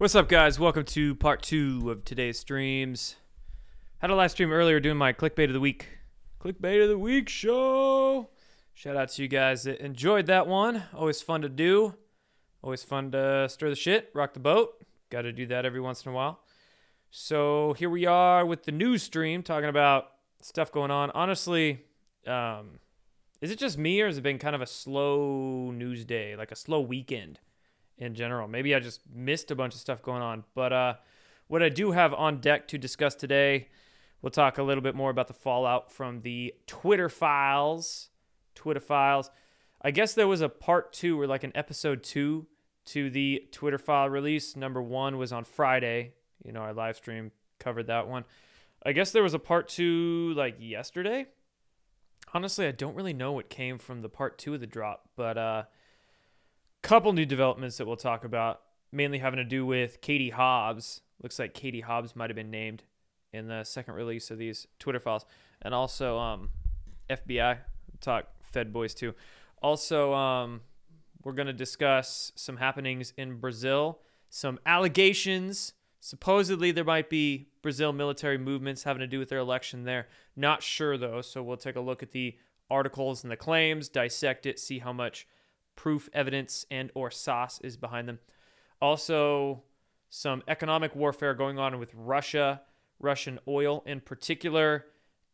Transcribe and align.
What's 0.00 0.14
up, 0.14 0.30
guys? 0.30 0.58
Welcome 0.58 0.86
to 0.86 1.14
part 1.14 1.42
two 1.42 1.90
of 1.90 2.06
today's 2.06 2.38
streams. 2.38 3.16
Had 3.98 4.08
a 4.08 4.14
live 4.14 4.30
stream 4.30 4.50
earlier 4.50 4.80
doing 4.80 4.96
my 4.96 5.12
clickbait 5.12 5.48
of 5.48 5.52
the 5.52 5.60
week. 5.60 5.88
Clickbait 6.42 6.82
of 6.82 6.88
the 6.88 6.96
week 6.96 7.28
show. 7.28 8.30
Shout 8.72 8.96
out 8.96 9.10
to 9.10 9.20
you 9.20 9.28
guys 9.28 9.64
that 9.64 9.78
enjoyed 9.84 10.24
that 10.24 10.46
one. 10.46 10.84
Always 10.94 11.20
fun 11.20 11.42
to 11.42 11.50
do. 11.50 11.96
Always 12.62 12.82
fun 12.82 13.10
to 13.10 13.46
stir 13.50 13.68
the 13.68 13.76
shit, 13.76 14.08
rock 14.14 14.32
the 14.32 14.40
boat. 14.40 14.82
Got 15.10 15.22
to 15.22 15.32
do 15.32 15.44
that 15.48 15.66
every 15.66 15.82
once 15.82 16.06
in 16.06 16.12
a 16.12 16.14
while. 16.14 16.40
So 17.10 17.74
here 17.74 17.90
we 17.90 18.06
are 18.06 18.46
with 18.46 18.62
the 18.62 18.72
news 18.72 19.02
stream 19.02 19.42
talking 19.42 19.68
about 19.68 20.12
stuff 20.40 20.72
going 20.72 20.90
on. 20.90 21.10
Honestly, 21.10 21.82
um, 22.26 22.78
is 23.42 23.50
it 23.50 23.58
just 23.58 23.76
me 23.76 24.00
or 24.00 24.06
has 24.06 24.16
it 24.16 24.22
been 24.22 24.38
kind 24.38 24.54
of 24.54 24.62
a 24.62 24.66
slow 24.66 25.70
news 25.72 26.06
day, 26.06 26.36
like 26.36 26.52
a 26.52 26.56
slow 26.56 26.80
weekend? 26.80 27.38
In 28.00 28.14
general. 28.14 28.48
Maybe 28.48 28.74
I 28.74 28.80
just 28.80 29.02
missed 29.14 29.50
a 29.50 29.54
bunch 29.54 29.74
of 29.74 29.80
stuff 29.80 30.02
going 30.02 30.22
on. 30.22 30.44
But 30.54 30.72
uh, 30.72 30.94
what 31.46 31.62
I 31.62 31.68
do 31.68 31.92
have 31.92 32.12
on 32.14 32.40
deck 32.40 32.66
to 32.68 32.78
discuss 32.78 33.14
today, 33.14 33.68
we'll 34.22 34.30
talk 34.30 34.58
a 34.58 34.62
little 34.62 34.82
bit 34.82 34.94
more 34.94 35.10
about 35.10 35.28
the 35.28 35.34
fallout 35.34 35.92
from 35.92 36.22
the 36.22 36.54
Twitter 36.66 37.08
files. 37.08 38.08
Twitter 38.54 38.80
files. 38.80 39.30
I 39.82 39.90
guess 39.90 40.14
there 40.14 40.28
was 40.28 40.40
a 40.40 40.48
part 40.48 40.92
two 40.92 41.20
or 41.20 41.26
like 41.26 41.44
an 41.44 41.52
episode 41.54 42.02
two 42.02 42.46
to 42.86 43.10
the 43.10 43.46
Twitter 43.52 43.78
file 43.78 44.08
release. 44.08 44.56
Number 44.56 44.82
one 44.82 45.18
was 45.18 45.32
on 45.32 45.44
Friday. 45.44 46.14
You 46.44 46.52
know, 46.52 46.60
our 46.60 46.72
live 46.72 46.96
stream 46.96 47.30
covered 47.58 47.86
that 47.86 48.08
one. 48.08 48.24
I 48.84 48.92
guess 48.92 49.12
there 49.12 49.22
was 49.22 49.34
a 49.34 49.38
part 49.38 49.68
two 49.68 50.32
like 50.36 50.56
yesterday. 50.58 51.26
Honestly, 52.32 52.66
I 52.66 52.72
don't 52.72 52.94
really 52.94 53.12
know 53.12 53.32
what 53.32 53.50
came 53.50 53.76
from 53.76 54.02
the 54.02 54.08
part 54.08 54.38
two 54.38 54.54
of 54.54 54.60
the 54.60 54.66
drop, 54.66 55.08
but 55.16 55.36
uh, 55.36 55.64
couple 56.82 57.12
new 57.12 57.26
developments 57.26 57.76
that 57.78 57.86
we'll 57.86 57.96
talk 57.96 58.24
about, 58.24 58.62
mainly 58.92 59.18
having 59.18 59.38
to 59.38 59.44
do 59.44 59.64
with 59.66 60.00
Katie 60.00 60.30
Hobbs. 60.30 61.00
Looks 61.22 61.38
like 61.38 61.54
Katie 61.54 61.80
Hobbs 61.80 62.16
might 62.16 62.30
have 62.30 62.36
been 62.36 62.50
named 62.50 62.84
in 63.32 63.46
the 63.46 63.64
second 63.64 63.94
release 63.94 64.30
of 64.30 64.38
these 64.38 64.66
Twitter 64.78 65.00
files, 65.00 65.24
and 65.62 65.74
also 65.74 66.18
um, 66.18 66.50
FBI 67.08 67.58
talk 68.00 68.26
Fed 68.42 68.72
boys 68.72 68.94
too. 68.94 69.14
Also, 69.62 70.12
um, 70.14 70.62
we're 71.22 71.32
going 71.32 71.46
to 71.46 71.52
discuss 71.52 72.32
some 72.34 72.56
happenings 72.56 73.12
in 73.16 73.38
Brazil, 73.38 74.00
some 74.28 74.58
allegations. 74.64 75.74
Supposedly, 76.00 76.70
there 76.72 76.84
might 76.84 77.10
be 77.10 77.48
Brazil 77.62 77.92
military 77.92 78.38
movements 78.38 78.84
having 78.84 79.00
to 79.00 79.06
do 79.06 79.18
with 79.18 79.28
their 79.28 79.38
election 79.38 79.84
there. 79.84 80.08
Not 80.34 80.62
sure 80.62 80.96
though, 80.96 81.20
so 81.20 81.42
we'll 81.42 81.58
take 81.58 81.76
a 81.76 81.80
look 81.80 82.02
at 82.02 82.12
the 82.12 82.36
articles 82.70 83.22
and 83.22 83.30
the 83.30 83.36
claims, 83.36 83.88
dissect 83.88 84.46
it, 84.46 84.58
see 84.58 84.78
how 84.78 84.92
much 84.92 85.26
proof, 85.80 86.10
evidence, 86.12 86.66
and 86.70 86.90
or 86.94 87.10
sauce 87.10 87.58
is 87.64 87.78
behind 87.78 88.06
them. 88.06 88.18
Also, 88.82 89.62
some 90.10 90.42
economic 90.46 90.94
warfare 90.94 91.32
going 91.32 91.58
on 91.58 91.78
with 91.78 91.90
Russia, 91.94 92.60
Russian 92.98 93.38
oil 93.48 93.82
in 93.86 94.02
particular, 94.02 94.84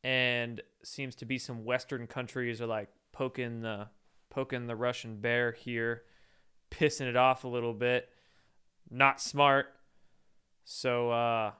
and 0.05 0.63
seems 0.85 1.17
to 1.17 1.25
be 1.25 1.37
some 1.37 1.65
Western 1.65 2.07
countries 2.07 2.61
are 2.61 2.69
like 2.69 2.91
poking 3.11 3.61
the 3.63 3.89
poking 4.31 4.69
the 4.69 4.77
Russian 4.77 5.17
bear 5.21 5.51
here, 5.51 6.03
pissing 6.71 7.09
it 7.09 7.17
off 7.17 7.43
a 7.43 7.49
little 7.49 7.75
bit. 7.75 8.09
Not 8.89 9.21
smart. 9.21 9.67
So 10.65 11.11
uh 11.11 11.51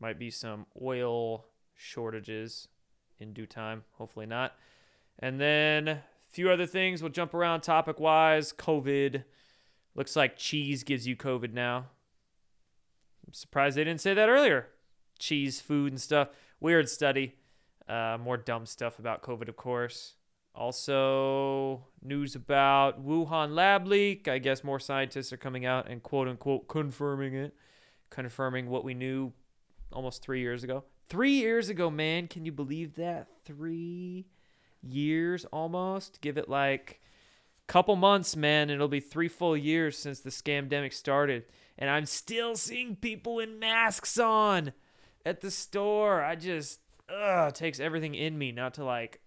might 0.00 0.18
be 0.18 0.32
some 0.32 0.66
oil 0.82 1.44
shortages 1.76 2.66
in 3.20 3.32
due 3.32 3.46
time. 3.46 3.84
Hopefully 3.92 4.26
not. 4.26 4.54
And 5.20 5.40
then 5.40 6.00
few 6.34 6.50
other 6.50 6.66
things. 6.66 7.00
We'll 7.00 7.12
jump 7.12 7.32
around 7.32 7.60
topic 7.60 8.00
wise. 8.00 8.52
COVID. 8.52 9.24
Looks 9.94 10.16
like 10.16 10.36
cheese 10.36 10.82
gives 10.82 11.06
you 11.06 11.16
COVID 11.16 11.52
now. 11.52 11.86
I'm 13.26 13.32
surprised 13.32 13.76
they 13.76 13.84
didn't 13.84 14.00
say 14.00 14.14
that 14.14 14.28
earlier. 14.28 14.68
Cheese, 15.18 15.60
food, 15.60 15.92
and 15.92 16.00
stuff. 16.00 16.28
Weird 16.58 16.88
study. 16.88 17.36
Uh, 17.88 18.18
more 18.20 18.36
dumb 18.36 18.66
stuff 18.66 18.98
about 18.98 19.22
COVID, 19.22 19.48
of 19.48 19.56
course. 19.56 20.14
Also, 20.56 21.86
news 22.02 22.34
about 22.34 23.04
Wuhan 23.04 23.54
lab 23.54 23.86
leak. 23.86 24.26
I 24.26 24.38
guess 24.38 24.64
more 24.64 24.80
scientists 24.80 25.32
are 25.32 25.36
coming 25.36 25.64
out 25.64 25.88
and 25.88 26.02
quote 26.02 26.26
unquote 26.26 26.68
confirming 26.68 27.34
it, 27.34 27.54
confirming 28.10 28.68
what 28.68 28.84
we 28.84 28.94
knew 28.94 29.32
almost 29.92 30.22
three 30.22 30.40
years 30.40 30.64
ago. 30.64 30.84
Three 31.08 31.34
years 31.34 31.68
ago, 31.68 31.90
man. 31.90 32.26
Can 32.26 32.44
you 32.44 32.52
believe 32.52 32.94
that? 32.94 33.28
Three 33.44 34.26
years 34.84 35.44
almost. 35.46 36.20
Give 36.20 36.36
it 36.36 36.48
like 36.48 37.00
a 37.68 37.72
couple 37.72 37.96
months, 37.96 38.36
man. 38.36 38.70
It'll 38.70 38.88
be 38.88 39.00
three 39.00 39.28
full 39.28 39.56
years 39.56 39.98
since 39.98 40.20
the 40.20 40.30
scamdemic 40.30 40.92
started. 40.92 41.44
And 41.78 41.90
I'm 41.90 42.06
still 42.06 42.56
seeing 42.56 42.96
people 42.96 43.40
in 43.40 43.58
masks 43.58 44.18
on 44.18 44.72
at 45.26 45.40
the 45.40 45.50
store. 45.50 46.22
I 46.22 46.36
just, 46.36 46.80
ugh, 47.08 47.48
it 47.48 47.54
takes 47.54 47.80
everything 47.80 48.14
in 48.14 48.38
me 48.38 48.52
not 48.52 48.74
to 48.74 48.84
like 48.84 49.20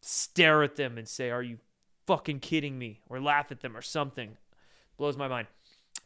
stare 0.00 0.62
at 0.62 0.76
them 0.76 0.98
and 0.98 1.08
say, 1.08 1.30
Are 1.30 1.42
you 1.42 1.58
fucking 2.06 2.40
kidding 2.40 2.78
me? 2.78 3.00
Or 3.08 3.20
laugh 3.20 3.50
at 3.50 3.60
them 3.60 3.76
or 3.76 3.82
something. 3.82 4.36
Blows 4.96 5.16
my 5.16 5.28
mind. 5.28 5.48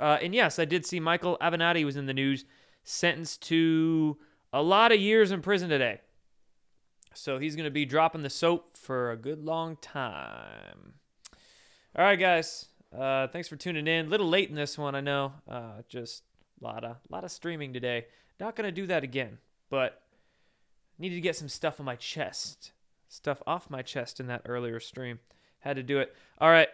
Uh, 0.00 0.18
and 0.22 0.34
yes, 0.34 0.58
I 0.58 0.64
did 0.64 0.86
see 0.86 1.00
Michael 1.00 1.36
Avenatti 1.40 1.84
was 1.84 1.96
in 1.96 2.06
the 2.06 2.14
news, 2.14 2.44
sentenced 2.84 3.42
to 3.48 4.16
a 4.52 4.62
lot 4.62 4.92
of 4.92 5.00
years 5.00 5.32
in 5.32 5.42
prison 5.42 5.68
today. 5.68 6.00
So 7.14 7.38
he's 7.38 7.56
going 7.56 7.64
to 7.64 7.70
be 7.70 7.84
dropping 7.84 8.22
the 8.22 8.30
soap 8.30 8.76
for 8.76 9.10
a 9.10 9.16
good 9.16 9.44
long 9.44 9.76
time. 9.76 10.94
All 11.96 12.04
right, 12.04 12.18
guys. 12.18 12.66
Uh, 12.96 13.26
thanks 13.28 13.48
for 13.48 13.56
tuning 13.56 13.86
in. 13.86 14.06
A 14.06 14.08
little 14.08 14.28
late 14.28 14.48
in 14.48 14.54
this 14.54 14.78
one, 14.78 14.94
I 14.94 15.00
know. 15.00 15.32
Uh, 15.48 15.82
just 15.88 16.22
a 16.60 16.64
lot 16.64 16.84
of, 16.84 16.96
lot 17.10 17.24
of 17.24 17.30
streaming 17.30 17.72
today. 17.72 18.06
Not 18.40 18.56
going 18.56 18.66
to 18.66 18.72
do 18.72 18.86
that 18.86 19.04
again, 19.04 19.38
but 19.68 20.02
needed 20.98 21.16
to 21.16 21.20
get 21.20 21.36
some 21.36 21.48
stuff 21.48 21.80
on 21.80 21.86
my 21.86 21.96
chest. 21.96 22.72
Stuff 23.08 23.42
off 23.46 23.70
my 23.70 23.82
chest 23.82 24.20
in 24.20 24.26
that 24.28 24.42
earlier 24.46 24.80
stream. 24.80 25.18
Had 25.60 25.76
to 25.76 25.82
do 25.82 25.98
it. 25.98 26.14
All 26.40 26.50
right. 26.50 26.68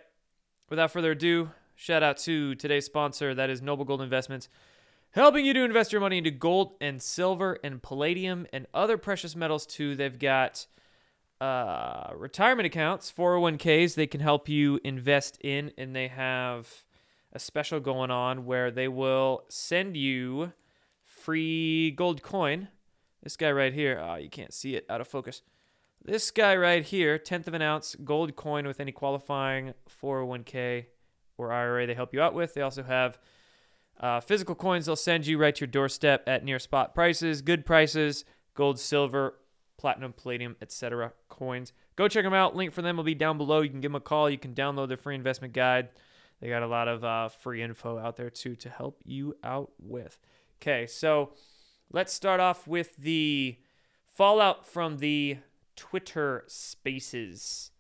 Without 0.68 0.90
further 0.90 1.12
ado, 1.12 1.50
shout 1.74 2.02
out 2.02 2.18
to 2.18 2.54
today's 2.54 2.86
sponsor. 2.86 3.34
That 3.34 3.50
is 3.50 3.62
Noble 3.62 3.84
Gold 3.84 4.02
Investments 4.02 4.48
helping 5.14 5.46
you 5.46 5.54
to 5.54 5.62
invest 5.62 5.92
your 5.92 6.00
money 6.00 6.18
into 6.18 6.30
gold 6.30 6.74
and 6.80 7.00
silver 7.00 7.58
and 7.62 7.80
palladium 7.80 8.46
and 8.52 8.66
other 8.74 8.98
precious 8.98 9.36
metals 9.36 9.64
too. 9.64 9.94
They've 9.94 10.18
got 10.18 10.66
uh, 11.40 12.10
retirement 12.16 12.66
accounts, 12.66 13.12
401ks 13.16 13.94
they 13.94 14.08
can 14.08 14.20
help 14.20 14.48
you 14.48 14.80
invest 14.82 15.38
in, 15.40 15.70
and 15.78 15.94
they 15.94 16.08
have 16.08 16.84
a 17.32 17.38
special 17.38 17.78
going 17.78 18.10
on 18.10 18.44
where 18.44 18.72
they 18.72 18.88
will 18.88 19.44
send 19.48 19.96
you 19.96 20.52
free 21.04 21.92
gold 21.92 22.22
coin. 22.22 22.68
This 23.22 23.36
guy 23.36 23.52
right 23.52 23.72
here, 23.72 24.02
oh, 24.04 24.16
you 24.16 24.28
can't 24.28 24.52
see 24.52 24.74
it 24.74 24.84
out 24.90 25.00
of 25.00 25.06
focus. 25.06 25.42
This 26.04 26.30
guy 26.32 26.56
right 26.56 26.84
here, 26.84 27.18
tenth 27.18 27.46
of 27.46 27.54
an 27.54 27.62
ounce 27.62 27.96
gold 28.04 28.34
coin 28.34 28.66
with 28.66 28.80
any 28.80 28.92
qualifying 28.92 29.74
401k 30.02 30.86
or 31.38 31.52
IRA 31.52 31.86
they 31.86 31.94
help 31.94 32.12
you 32.12 32.20
out 32.20 32.34
with. 32.34 32.54
They 32.54 32.62
also 32.62 32.82
have 32.82 33.18
uh, 34.00 34.20
physical 34.20 34.54
coins 34.54 34.86
they'll 34.86 34.96
send 34.96 35.26
you 35.26 35.38
right 35.38 35.54
to 35.54 35.60
your 35.60 35.68
doorstep 35.68 36.24
at 36.26 36.44
near 36.44 36.58
spot 36.58 36.94
prices, 36.94 37.42
good 37.42 37.64
prices, 37.64 38.24
gold, 38.54 38.78
silver, 38.78 39.34
platinum, 39.76 40.12
palladium, 40.12 40.56
etc. 40.60 41.12
coins. 41.28 41.72
Go 41.96 42.08
check 42.08 42.24
them 42.24 42.34
out. 42.34 42.56
Link 42.56 42.72
for 42.72 42.82
them 42.82 42.96
will 42.96 43.04
be 43.04 43.14
down 43.14 43.38
below. 43.38 43.60
You 43.60 43.70
can 43.70 43.80
give 43.80 43.90
them 43.92 43.96
a 43.96 44.00
call. 44.00 44.28
You 44.28 44.38
can 44.38 44.54
download 44.54 44.88
their 44.88 44.96
free 44.96 45.14
investment 45.14 45.52
guide. 45.52 45.90
They 46.40 46.48
got 46.48 46.62
a 46.62 46.66
lot 46.66 46.88
of 46.88 47.04
uh, 47.04 47.28
free 47.28 47.62
info 47.62 47.98
out 47.98 48.16
there 48.16 48.30
too 48.30 48.56
to 48.56 48.68
help 48.68 49.00
you 49.04 49.36
out 49.44 49.72
with. 49.78 50.18
Okay, 50.60 50.86
so 50.86 51.32
let's 51.92 52.12
start 52.12 52.40
off 52.40 52.66
with 52.66 52.96
the 52.96 53.58
fallout 54.06 54.66
from 54.66 54.98
the 54.98 55.38
Twitter 55.76 56.44
Spaces. 56.46 57.70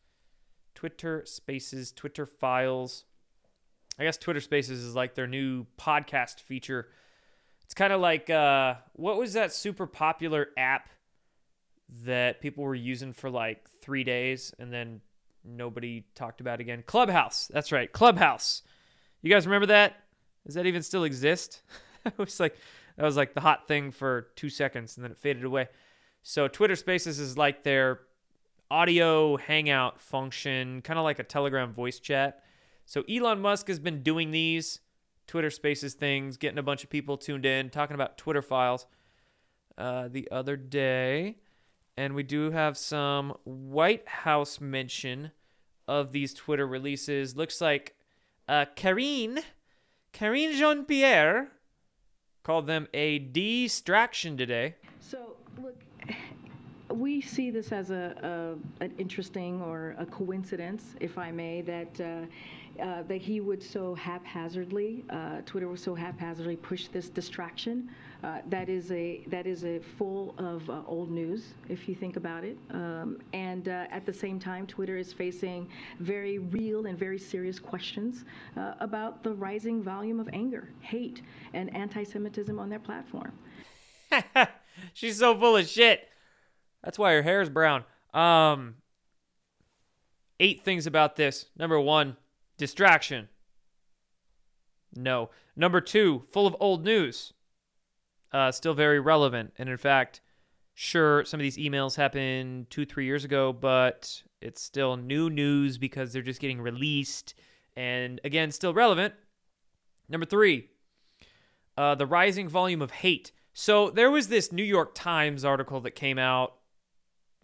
Twitter 0.74 1.22
Spaces, 1.24 1.92
Twitter 1.92 2.26
files. 2.26 3.04
I 3.98 4.04
guess 4.04 4.16
Twitter 4.16 4.40
Spaces 4.40 4.82
is 4.82 4.94
like 4.94 5.14
their 5.14 5.26
new 5.26 5.66
podcast 5.78 6.40
feature. 6.40 6.88
It's 7.64 7.74
kind 7.74 7.92
of 7.92 8.00
like 8.00 8.28
uh, 8.28 8.74
what 8.94 9.18
was 9.18 9.34
that 9.34 9.52
super 9.52 9.86
popular 9.86 10.48
app 10.58 10.88
that 12.04 12.40
people 12.40 12.64
were 12.64 12.74
using 12.74 13.12
for 13.12 13.30
like 13.30 13.68
three 13.80 14.04
days 14.04 14.52
and 14.58 14.72
then 14.72 15.00
nobody 15.44 16.04
talked 16.14 16.40
about 16.40 16.60
again? 16.60 16.82
Clubhouse. 16.86 17.48
That's 17.52 17.72
right, 17.72 17.90
Clubhouse. 17.90 18.62
You 19.22 19.30
guys 19.30 19.46
remember 19.46 19.66
that? 19.66 19.94
Does 20.44 20.56
that 20.56 20.66
even 20.66 20.82
still 20.82 21.04
exist? 21.04 21.62
it 22.04 22.18
was 22.18 22.40
like 22.40 22.56
that 22.96 23.04
was 23.04 23.16
like 23.16 23.34
the 23.34 23.40
hot 23.40 23.68
thing 23.68 23.90
for 23.92 24.28
two 24.36 24.50
seconds 24.50 24.96
and 24.96 25.04
then 25.04 25.12
it 25.12 25.18
faded 25.18 25.44
away. 25.44 25.68
So 26.22 26.48
Twitter 26.48 26.76
Spaces 26.76 27.20
is 27.20 27.38
like 27.38 27.62
their 27.62 28.00
audio 28.70 29.36
hangout 29.36 30.00
function, 30.00 30.82
kind 30.82 30.98
of 30.98 31.04
like 31.04 31.18
a 31.20 31.24
Telegram 31.24 31.72
voice 31.72 32.00
chat 32.00 32.43
so 32.86 33.02
Elon 33.02 33.40
Musk 33.40 33.68
has 33.68 33.78
been 33.78 34.02
doing 34.02 34.30
these 34.30 34.80
Twitter 35.26 35.50
Spaces 35.50 35.94
things, 35.94 36.36
getting 36.36 36.58
a 36.58 36.62
bunch 36.62 36.84
of 36.84 36.90
people 36.90 37.16
tuned 37.16 37.46
in, 37.46 37.70
talking 37.70 37.94
about 37.94 38.18
Twitter 38.18 38.42
files 38.42 38.86
uh, 39.78 40.08
the 40.08 40.28
other 40.30 40.56
day. 40.56 41.38
And 41.96 42.14
we 42.14 42.22
do 42.22 42.50
have 42.50 42.76
some 42.76 43.34
White 43.44 44.06
House 44.08 44.60
mention 44.60 45.30
of 45.86 46.12
these 46.12 46.34
Twitter 46.34 46.66
releases. 46.66 47.36
Looks 47.36 47.60
like 47.60 47.94
uh, 48.48 48.66
Karine, 48.76 49.40
Karine 50.12 50.54
Jean 50.56 50.84
Pierre 50.84 51.48
called 52.42 52.66
them 52.66 52.88
a 52.92 53.18
distraction 53.18 54.36
today. 54.36 54.74
So, 55.00 55.33
we 56.94 57.20
see 57.20 57.50
this 57.50 57.72
as 57.72 57.90
a, 57.90 58.56
a, 58.80 58.84
an 58.84 58.94
interesting 58.98 59.60
or 59.62 59.94
a 59.98 60.06
coincidence, 60.06 60.94
if 61.00 61.18
I 61.18 61.30
may, 61.30 61.60
that 61.62 62.00
uh, 62.00 62.26
uh, 62.82 63.04
that 63.04 63.20
he 63.20 63.40
would 63.40 63.62
so 63.62 63.94
haphazardly, 63.94 65.04
uh, 65.10 65.40
Twitter 65.46 65.68
would 65.68 65.78
so 65.78 65.94
haphazardly 65.94 66.56
push 66.56 66.88
this 66.88 67.08
distraction. 67.08 67.88
Uh, 68.24 68.38
that 68.48 68.68
is 68.68 68.90
a 68.90 69.22
that 69.28 69.46
is 69.46 69.64
a 69.64 69.78
full 69.78 70.34
of 70.38 70.68
uh, 70.68 70.82
old 70.86 71.10
news, 71.10 71.54
if 71.68 71.88
you 71.88 71.94
think 71.94 72.16
about 72.16 72.42
it. 72.42 72.58
Um, 72.70 73.18
and 73.32 73.68
uh, 73.68 73.86
at 73.90 74.06
the 74.06 74.12
same 74.12 74.40
time, 74.40 74.66
Twitter 74.66 74.96
is 74.96 75.12
facing 75.12 75.68
very 76.00 76.38
real 76.38 76.86
and 76.86 76.98
very 76.98 77.18
serious 77.18 77.60
questions 77.60 78.24
about 78.80 79.22
the 79.22 79.32
rising 79.34 79.82
volume 79.82 80.18
of 80.18 80.28
anger, 80.32 80.68
hate, 80.80 81.22
and 81.52 81.74
anti-Semitism 81.76 82.58
on 82.58 82.68
their 82.68 82.78
platform. 82.78 83.32
She's 84.94 85.18
so 85.18 85.38
full 85.38 85.56
of 85.56 85.68
shit. 85.68 86.08
That's 86.84 86.98
why 86.98 87.12
her 87.14 87.22
hair 87.22 87.40
is 87.40 87.48
brown. 87.48 87.84
Um, 88.12 88.76
eight 90.38 90.62
things 90.62 90.86
about 90.86 91.16
this. 91.16 91.46
Number 91.56 91.80
one, 91.80 92.16
distraction. 92.58 93.28
No. 94.94 95.30
Number 95.56 95.80
two, 95.80 96.24
full 96.30 96.46
of 96.46 96.54
old 96.60 96.84
news. 96.84 97.32
Uh, 98.32 98.52
still 98.52 98.74
very 98.74 99.00
relevant. 99.00 99.54
And 99.58 99.68
in 99.68 99.76
fact, 99.76 100.20
sure, 100.74 101.24
some 101.24 101.40
of 101.40 101.42
these 101.42 101.56
emails 101.56 101.96
happened 101.96 102.68
two, 102.68 102.84
three 102.84 103.06
years 103.06 103.24
ago, 103.24 103.52
but 103.52 104.22
it's 104.40 104.60
still 104.60 104.96
new 104.96 105.30
news 105.30 105.78
because 105.78 106.12
they're 106.12 106.22
just 106.22 106.40
getting 106.40 106.60
released. 106.60 107.34
And 107.76 108.20
again, 108.24 108.50
still 108.50 108.74
relevant. 108.74 109.14
Number 110.08 110.26
three, 110.26 110.68
uh, 111.78 111.94
the 111.94 112.06
rising 112.06 112.48
volume 112.48 112.82
of 112.82 112.90
hate. 112.90 113.32
So 113.54 113.88
there 113.88 114.10
was 114.10 114.28
this 114.28 114.52
New 114.52 114.64
York 114.64 114.94
Times 114.94 115.44
article 115.44 115.80
that 115.80 115.92
came 115.92 116.18
out 116.18 116.56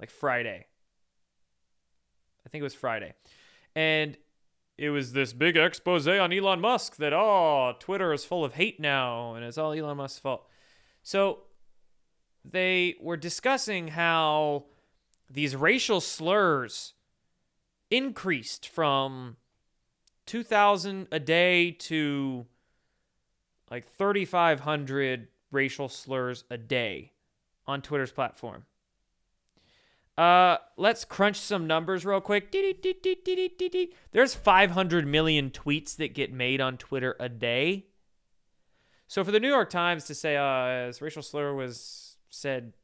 like 0.00 0.11
Friday. 0.11 0.67
I 2.44 2.49
think 2.49 2.61
it 2.61 2.64
was 2.64 2.75
Friday. 2.75 3.12
And 3.76 4.17
it 4.79 4.91
was 4.91 5.12
this 5.12 5.35
big 5.35 5.56
expose 5.56 6.08
on 6.08 6.32
Elon 6.32 6.61
Musk 6.61 6.97
that, 6.97 7.12
oh, 7.12 7.75
Twitter 7.79 8.12
is 8.12 8.25
full 8.25 8.44
of 8.44 8.55
hate 8.55 8.81
now 8.81 9.35
and 9.35 9.44
it's 9.44 9.58
all 9.58 9.73
Elon 9.73 9.99
Musk's 9.99 10.19
fault. 10.19 10.49
So 11.02 11.41
they 12.44 12.97
were 13.00 13.19
discussing 13.19 13.88
how 13.88 14.64
these 15.29 15.55
racial 15.55 16.00
slurs 16.00 16.94
increased 17.91 18.67
from 18.67 19.37
2,000 20.26 21.08
a 21.12 21.20
day 21.20 21.73
to 21.73 22.46
like 23.70 23.87
3,500 23.87 25.29
racial 25.53 25.88
slurs 25.88 26.44
a 26.50 26.56
day 26.56 27.12
on 27.67 27.82
Twitter's 27.82 28.12
platform. 28.12 28.64
Uh, 30.20 30.58
let's 30.76 31.06
crunch 31.06 31.38
some 31.38 31.67
numbers 31.67 32.05
real 32.05 32.20
quick. 32.20 32.55
There's 34.12 34.34
500 34.34 35.06
million 35.06 35.49
tweets 35.49 35.96
that 35.96 36.12
get 36.12 36.31
made 36.31 36.61
on 36.61 36.76
Twitter 36.76 37.17
a 37.19 37.31
day. 37.31 37.87
So 39.08 39.25
for 39.25 39.31
the 39.31 39.40
New 39.40 39.49
York 39.49 39.70
Times 39.70 40.05
to 40.05 40.14
say 40.14 40.37
uh, 40.37 40.88
this 40.88 41.00
racial 41.00 41.22
slur 41.22 41.55
was 41.55 42.19
said 42.28 42.75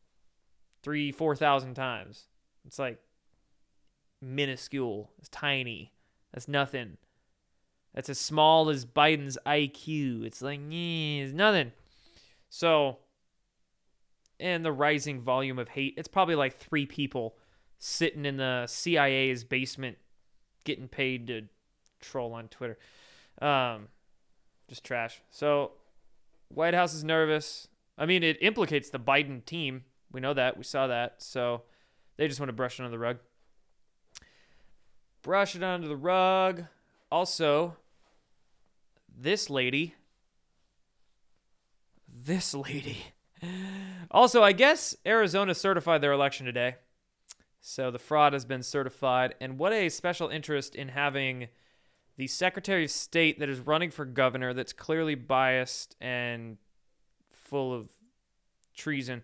three, 0.82 1.12
four 1.12 1.36
thousand 1.36 1.74
times, 1.74 2.28
it's 2.66 2.78
like 2.78 2.98
minuscule. 4.22 5.10
It's 5.18 5.28
tiny. 5.28 5.92
That's 6.32 6.48
nothing. 6.48 6.96
That's 7.94 8.08
as 8.08 8.18
small 8.18 8.70
as 8.70 8.86
Biden's 8.86 9.36
IQ. 9.44 10.24
It's 10.24 10.40
like, 10.40 10.60
it's 10.70 11.34
nothing. 11.34 11.72
So 12.48 12.96
and 14.38 14.64
the 14.64 14.72
rising 14.72 15.20
volume 15.20 15.58
of 15.58 15.68
hate. 15.68 15.94
It's 15.96 16.08
probably 16.08 16.34
like 16.34 16.56
three 16.56 16.86
people 16.86 17.36
sitting 17.78 18.24
in 18.24 18.36
the 18.36 18.66
CIA's 18.68 19.44
basement 19.44 19.98
getting 20.64 20.88
paid 20.88 21.26
to 21.28 21.42
troll 22.00 22.32
on 22.32 22.48
Twitter. 22.48 22.78
Um, 23.40 23.88
just 24.68 24.84
trash. 24.84 25.20
So, 25.30 25.72
White 26.48 26.74
House 26.74 26.94
is 26.94 27.04
nervous. 27.04 27.68
I 27.98 28.06
mean, 28.06 28.22
it 28.22 28.38
implicates 28.40 28.90
the 28.90 28.98
Biden 28.98 29.44
team. 29.44 29.84
We 30.12 30.20
know 30.20 30.34
that. 30.34 30.56
We 30.56 30.64
saw 30.64 30.86
that. 30.86 31.22
So, 31.22 31.62
they 32.16 32.28
just 32.28 32.40
want 32.40 32.48
to 32.48 32.54
brush 32.54 32.78
it 32.78 32.82
under 32.82 32.90
the 32.90 32.98
rug. 32.98 33.18
Brush 35.22 35.56
it 35.56 35.62
under 35.62 35.88
the 35.88 35.96
rug. 35.96 36.64
Also, 37.10 37.76
this 39.16 39.50
lady. 39.50 39.94
This 42.08 42.54
lady 42.54 42.98
also, 44.10 44.42
I 44.42 44.52
guess 44.52 44.96
Arizona 45.06 45.54
certified 45.54 46.00
their 46.00 46.12
election 46.12 46.46
today. 46.46 46.76
So 47.60 47.90
the 47.90 47.98
fraud 47.98 48.32
has 48.32 48.44
been 48.44 48.62
certified. 48.62 49.34
And 49.40 49.58
what 49.58 49.72
a 49.72 49.88
special 49.88 50.28
interest 50.28 50.74
in 50.74 50.88
having 50.88 51.48
the 52.16 52.26
Secretary 52.26 52.84
of 52.84 52.90
State 52.90 53.38
that 53.40 53.48
is 53.48 53.60
running 53.60 53.90
for 53.90 54.04
governor 54.04 54.54
that's 54.54 54.72
clearly 54.72 55.14
biased 55.14 55.96
and 56.00 56.58
full 57.30 57.74
of 57.74 57.88
treason 58.76 59.22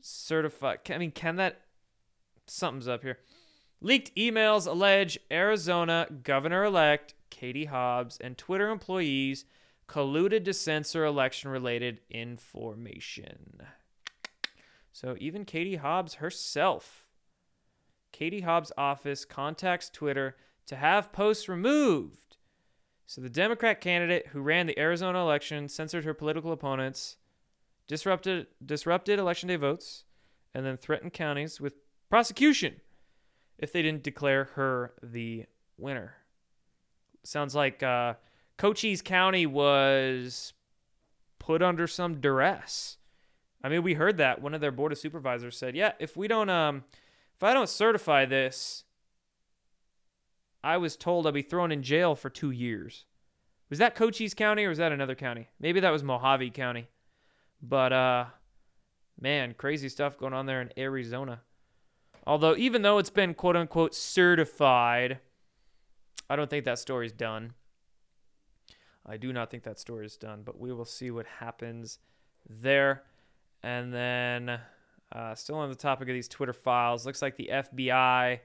certified. 0.00 0.80
I 0.90 0.98
mean, 0.98 1.12
can 1.12 1.36
that. 1.36 1.60
Something's 2.46 2.88
up 2.88 3.02
here. 3.02 3.18
Leaked 3.80 4.14
emails 4.16 4.66
allege 4.66 5.18
Arizona 5.30 6.06
governor 6.22 6.64
elect 6.64 7.14
Katie 7.30 7.64
Hobbs 7.64 8.18
and 8.20 8.36
Twitter 8.36 8.70
employees 8.70 9.44
colluded 9.88 10.44
to 10.44 10.54
censor 10.54 11.04
election 11.04 11.50
related 11.50 12.00
information. 12.10 13.62
So 14.92 15.16
even 15.18 15.44
Katie 15.44 15.76
Hobbs 15.76 16.14
herself, 16.14 17.06
Katie 18.12 18.42
Hobbs' 18.42 18.72
office 18.76 19.24
contacts 19.24 19.88
Twitter 19.88 20.36
to 20.66 20.76
have 20.76 21.12
posts 21.12 21.48
removed. 21.48 22.36
So 23.06 23.20
the 23.20 23.30
Democrat 23.30 23.80
candidate 23.80 24.28
who 24.28 24.40
ran 24.40 24.66
the 24.66 24.78
Arizona 24.78 25.20
election 25.20 25.68
censored 25.68 26.04
her 26.04 26.14
political 26.14 26.52
opponents, 26.52 27.16
disrupted 27.86 28.46
disrupted 28.64 29.18
election 29.18 29.48
day 29.48 29.56
votes, 29.56 30.04
and 30.54 30.64
then 30.64 30.76
threatened 30.76 31.12
counties 31.12 31.60
with 31.60 31.74
prosecution 32.08 32.80
if 33.58 33.72
they 33.72 33.82
didn't 33.82 34.02
declare 34.02 34.44
her 34.54 34.92
the 35.02 35.46
winner. 35.78 36.16
Sounds 37.24 37.54
like 37.54 37.82
uh, 37.82 38.14
Cochise 38.58 39.02
County 39.02 39.46
was 39.46 40.52
put 41.38 41.62
under 41.62 41.86
some 41.86 42.20
duress. 42.20 42.98
I 43.62 43.68
mean, 43.68 43.82
we 43.82 43.94
heard 43.94 44.16
that 44.16 44.42
one 44.42 44.54
of 44.54 44.60
their 44.60 44.72
board 44.72 44.92
of 44.92 44.98
supervisors 44.98 45.56
said, 45.56 45.76
"Yeah, 45.76 45.92
if 45.98 46.16
we 46.16 46.28
don't 46.28 46.50
um 46.50 46.84
if 47.36 47.42
I 47.42 47.54
don't 47.54 47.68
certify 47.68 48.24
this, 48.24 48.84
I 50.62 50.76
was 50.76 50.96
told 50.96 51.26
I'll 51.26 51.32
be 51.32 51.42
thrown 51.42 51.72
in 51.72 51.82
jail 51.82 52.14
for 52.14 52.30
2 52.30 52.50
years." 52.50 53.06
Was 53.70 53.78
that 53.78 53.94
Cochise 53.94 54.34
County 54.34 54.64
or 54.64 54.68
was 54.68 54.78
that 54.78 54.92
another 54.92 55.14
county? 55.14 55.48
Maybe 55.58 55.80
that 55.80 55.90
was 55.90 56.02
Mohave 56.02 56.52
County. 56.52 56.88
But 57.62 57.92
uh 57.92 58.26
man, 59.20 59.54
crazy 59.54 59.88
stuff 59.88 60.18
going 60.18 60.34
on 60.34 60.46
there 60.46 60.60
in 60.60 60.72
Arizona. 60.76 61.42
Although 62.26 62.56
even 62.56 62.82
though 62.82 62.98
it's 62.98 63.10
been 63.10 63.34
quote 63.34 63.56
unquote 63.56 63.94
certified, 63.94 65.20
I 66.28 66.36
don't 66.36 66.50
think 66.50 66.64
that 66.64 66.78
story's 66.78 67.12
done. 67.12 67.54
I 69.04 69.16
do 69.16 69.32
not 69.32 69.50
think 69.50 69.64
that 69.64 69.80
story 69.80 70.06
is 70.06 70.16
done, 70.16 70.42
but 70.44 70.58
we 70.58 70.72
will 70.72 70.84
see 70.84 71.10
what 71.10 71.26
happens 71.26 71.98
there. 72.48 73.02
And 73.62 73.92
then, 73.92 74.60
uh, 75.12 75.34
still 75.34 75.56
on 75.56 75.68
the 75.68 75.74
topic 75.74 76.08
of 76.08 76.14
these 76.14 76.28
Twitter 76.28 76.52
files, 76.52 77.06
looks 77.06 77.22
like 77.22 77.36
the 77.36 77.50
FBI 77.52 78.40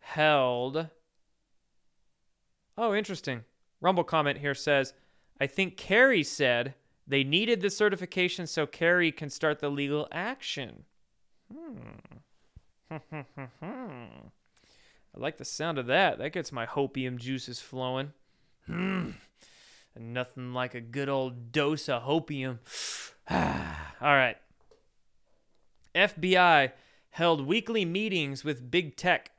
held. 0.00 0.88
Oh, 2.76 2.94
interesting. 2.94 3.44
Rumble 3.80 4.04
comment 4.04 4.38
here 4.38 4.54
says, 4.54 4.94
I 5.40 5.46
think 5.46 5.76
Kari 5.76 6.22
said 6.22 6.74
they 7.06 7.24
needed 7.24 7.60
the 7.60 7.70
certification 7.70 8.46
so 8.46 8.66
Kari 8.66 9.12
can 9.12 9.30
start 9.30 9.60
the 9.60 9.70
legal 9.70 10.08
action. 10.12 10.84
Hmm. 11.52 11.78
I 15.18 15.20
like 15.20 15.38
the 15.38 15.44
sound 15.44 15.78
of 15.78 15.86
that. 15.86 16.18
That 16.18 16.32
gets 16.32 16.52
my 16.52 16.66
hopium 16.66 17.16
juices 17.16 17.60
flowing. 17.60 18.12
Hmm. 18.66 19.10
Nothing 19.98 20.52
like 20.52 20.74
a 20.74 20.80
good 20.80 21.08
old 21.08 21.50
dose 21.50 21.88
of 21.88 22.02
hopium. 22.02 22.58
All 23.30 23.36
right. 24.00 24.36
FBI 25.94 26.72
held 27.10 27.46
weekly 27.46 27.84
meetings 27.84 28.44
with 28.44 28.70
big 28.70 28.96
tech 28.96 29.32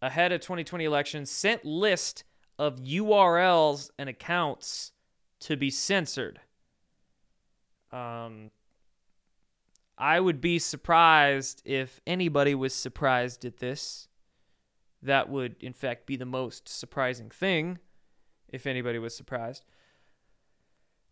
ahead 0.00 0.32
of 0.32 0.40
2020 0.40 0.84
elections, 0.84 1.30
sent 1.30 1.64
list 1.64 2.24
of 2.58 2.80
URLs 2.80 3.90
and 3.98 4.08
accounts 4.08 4.92
to 5.40 5.56
be 5.56 5.70
censored. 5.70 6.40
Um, 7.92 8.50
I 9.96 10.20
would 10.20 10.40
be 10.40 10.58
surprised 10.58 11.62
if 11.64 12.00
anybody 12.06 12.54
was 12.54 12.74
surprised 12.74 13.44
at 13.44 13.58
this. 13.58 14.08
That 15.02 15.28
would, 15.28 15.56
in 15.60 15.72
fact, 15.72 16.06
be 16.06 16.16
the 16.16 16.26
most 16.26 16.68
surprising 16.68 17.30
thing 17.30 17.78
if 18.48 18.66
anybody 18.66 18.98
was 18.98 19.14
surprised. 19.16 19.64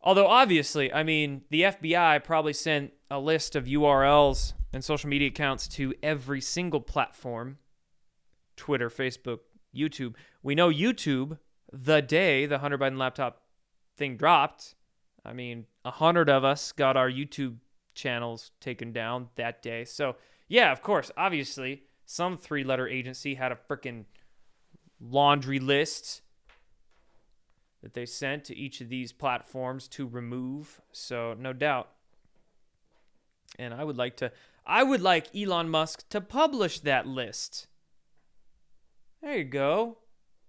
Although 0.07 0.29
obviously, 0.29 0.93
I 0.93 1.03
mean, 1.03 1.43
the 1.51 1.63
FBI 1.63 2.23
probably 2.23 2.53
sent 2.53 2.93
a 3.11 3.19
list 3.19 3.57
of 3.57 3.65
URLs 3.65 4.53
and 4.73 4.85
social 4.85 5.11
media 5.11 5.27
accounts 5.27 5.67
to 5.67 5.95
every 6.01 6.41
single 6.41 6.81
platform 6.81 7.59
Twitter, 8.57 8.89
Facebook, 8.89 9.41
YouTube. 9.75 10.15
We 10.45 10.55
know 10.55 10.71
YouTube, 10.71 11.39
the 11.73 12.01
day 12.03 12.47
the 12.47 12.59
Hunter 12.59 12.79
Biden 12.79 12.99
laptop 12.99 13.43
thing 13.97 14.17
dropped, 14.17 14.77
I 15.25 15.33
mean, 15.33 15.67
a 15.85 15.91
hundred 15.91 16.31
of 16.31 16.45
us 16.45 16.71
got 16.71 16.97
our 16.97 17.11
YouTube 17.11 17.57
channels 17.97 18.53
taken 18.61 18.93
down 18.93 19.31
that 19.35 19.61
day. 19.61 19.85
So, 19.85 20.15
yeah, 20.47 20.71
of 20.71 20.83
course, 20.83 21.11
obviously, 21.17 21.83
some 22.05 22.39
three 22.39 22.63
letter 22.63 22.87
agency 22.87 23.35
had 23.35 23.51
a 23.51 23.59
freaking 23.69 24.05
laundry 25.01 25.59
list 25.59 26.23
that 27.87 27.95
they 27.95 28.05
sent 28.05 28.43
to 28.43 28.57
each 28.57 28.81
of 28.81 28.89
these 28.89 29.13
platforms 29.13 29.87
to 29.87 30.09
remove. 30.09 30.81
So, 30.91 31.37
no 31.39 31.53
doubt. 31.53 31.89
And 33.61 33.73
I 33.73 33.85
would 33.85 33.97
like 33.97 34.17
to 34.17 34.33
I 34.67 34.83
would 34.83 35.01
like 35.01 35.29
Elon 35.37 35.69
Musk 35.69 36.09
to 36.09 36.21
publish 36.21 36.81
that 36.81 37.07
list. 37.07 37.69
There 39.23 39.39
you 39.39 39.45
go. 39.45 39.99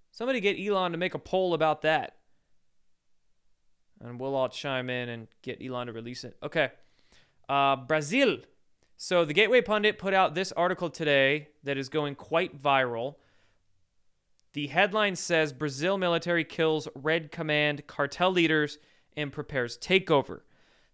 Somebody 0.09 0.39
get 0.39 0.59
Elon 0.59 0.93
to 0.93 0.97
make 0.97 1.13
a 1.13 1.19
poll 1.19 1.53
about 1.53 1.83
that. 1.83 2.15
And 4.01 4.19
we'll 4.19 4.33
all 4.33 4.49
chime 4.49 4.89
in 4.89 5.07
and 5.07 5.27
get 5.43 5.63
Elon 5.63 5.85
to 5.85 5.93
release 5.93 6.23
it. 6.23 6.37
Okay. 6.41 6.71
Uh, 7.47 7.75
Brazil. 7.75 8.39
So 8.95 9.25
the 9.25 9.33
Gateway 9.33 9.61
Pundit 9.61 9.99
put 9.99 10.15
out 10.15 10.33
this 10.33 10.51
article 10.53 10.89
today 10.89 11.49
that 11.63 11.77
is 11.77 11.87
going 11.87 12.15
quite 12.15 12.59
viral. 12.59 13.17
The 14.57 14.65
headline 14.65 15.15
says 15.15 15.53
Brazil 15.53 15.99
military 15.99 16.43
kills 16.43 16.87
Red 16.95 17.31
Command 17.31 17.85
cartel 17.85 18.31
leaders 18.31 18.79
and 19.15 19.31
prepares 19.31 19.77
takeover. 19.77 20.39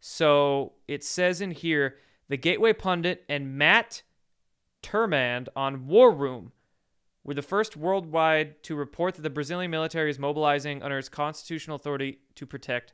So 0.02 0.74
it 0.90 1.02
says 1.02 1.40
in 1.40 1.52
here 1.52 1.96
the 2.28 2.36
Gateway 2.36 2.74
Pundit 2.74 3.24
and 3.30 3.58
Matt 3.58 4.02
Tyrmand 4.82 5.48
on 5.56 5.88
War 5.88 6.12
Room 6.12 6.52
were 7.24 7.36
the 7.36 7.42
first 7.42 7.78
worldwide 7.78 8.62
to 8.64 8.76
report 8.76 9.16
that 9.16 9.22
the 9.22 9.30
Brazilian 9.30 9.72
military 9.72 10.10
is 10.10 10.20
mobilizing 10.20 10.84
under 10.84 10.98
its 10.98 11.08
constitutional 11.08 11.78
authority 11.78 12.18
to 12.36 12.46
protect 12.46 12.92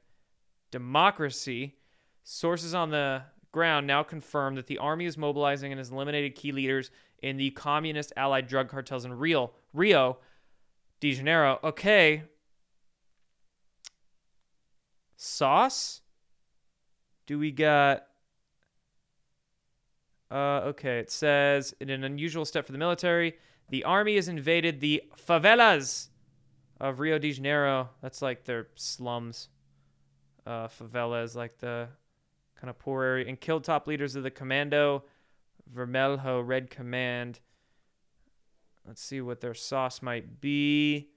democracy. 0.69 1.77
Sources 2.23 2.75
on 2.75 2.91
the 2.91 3.23
ground 3.51 3.87
now 3.87 4.03
confirm 4.03 4.53
that 4.53 4.67
the 4.67 4.77
army 4.77 5.05
is 5.05 5.17
mobilizing 5.17 5.71
and 5.71 5.79
has 5.79 5.89
eliminated 5.89 6.35
key 6.35 6.51
leaders 6.51 6.91
in 7.23 7.37
the 7.37 7.49
communist 7.49 8.13
allied 8.15 8.45
drug 8.45 8.69
cartels 8.69 9.03
in 9.03 9.11
Rio, 9.11 9.49
Rio 9.73 10.19
de 10.99 11.11
Janeiro. 11.13 11.59
Okay. 11.63 12.23
Sauce? 15.15 16.01
Do 17.25 17.37
we 17.37 17.51
got 17.51 18.05
uh, 20.31 20.61
okay, 20.65 20.99
it 20.99 21.11
says 21.11 21.73
in 21.79 21.89
an 21.89 22.03
unusual 22.03 22.45
step 22.45 22.65
for 22.65 22.71
the 22.71 22.77
military, 22.77 23.35
the 23.69 23.83
army 23.83 24.15
has 24.15 24.27
invaded 24.27 24.79
the 24.79 25.01
favelas 25.27 26.09
of 26.79 26.99
Rio 26.99 27.17
de 27.17 27.31
Janeiro. 27.31 27.89
That's 28.01 28.21
like 28.21 28.45
their 28.45 28.67
slums. 28.75 29.49
Uh, 30.45 30.67
favelas, 30.67 31.35
like 31.35 31.59
the 31.59 31.89
kind 32.59 32.69
of 32.69 32.79
poor 32.79 33.03
area, 33.03 33.27
and 33.27 33.39
killed 33.39 33.63
top 33.63 33.87
leaders 33.87 34.15
of 34.15 34.23
the 34.23 34.31
Commando 34.31 35.03
Vermelho 35.75 36.45
Red 36.45 36.69
Command. 36.69 37.39
Let's 38.89 39.03
see 39.03 39.21
what 39.21 39.39
their 39.39 39.53
sauce 39.53 40.01
might 40.01 40.41
be. 40.41 41.09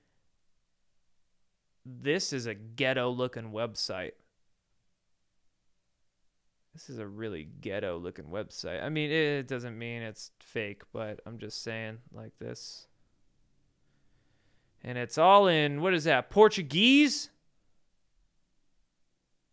This 1.87 2.35
is 2.35 2.45
a 2.45 2.52
ghetto 2.52 3.09
looking 3.09 3.50
website. 3.50 4.11
This 6.75 6.91
is 6.91 6.99
a 6.99 7.07
really 7.07 7.49
ghetto 7.62 7.97
looking 7.97 8.26
website. 8.26 8.85
I 8.85 8.91
mean, 8.91 9.11
it 9.11 9.49
doesn't 9.49 9.79
mean 9.79 10.02
it's 10.02 10.33
fake, 10.38 10.83
but 10.93 11.21
I'm 11.25 11.38
just 11.38 11.62
saying 11.62 12.00
like 12.12 12.38
this. 12.38 12.88
And 14.85 14.99
it's 14.99 15.17
all 15.17 15.49
in, 15.49 15.81
what 15.81 15.95
is 15.95 16.05
that, 16.05 16.29
Portuguese? 16.29 17.31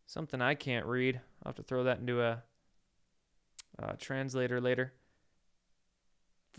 Something 0.07 0.41
I 0.41 0.55
can't 0.55 0.85
read. 0.85 1.21
I'll 1.41 1.51
have 1.51 1.55
to 1.55 1.63
throw 1.63 1.85
that 1.85 1.99
into 1.99 2.21
a, 2.21 2.43
a 3.77 3.95
translator 3.95 4.59
later. 4.59 4.91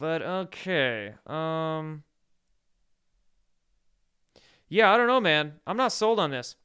But 0.00 0.22
okay. 0.22 1.14
Um 1.26 2.02
Yeah, 4.68 4.92
I 4.92 4.96
don't 4.96 5.06
know, 5.06 5.20
man. 5.20 5.60
I'm 5.66 5.76
not 5.76 5.92
sold 5.92 6.18
on 6.18 6.30
this. 6.30 6.56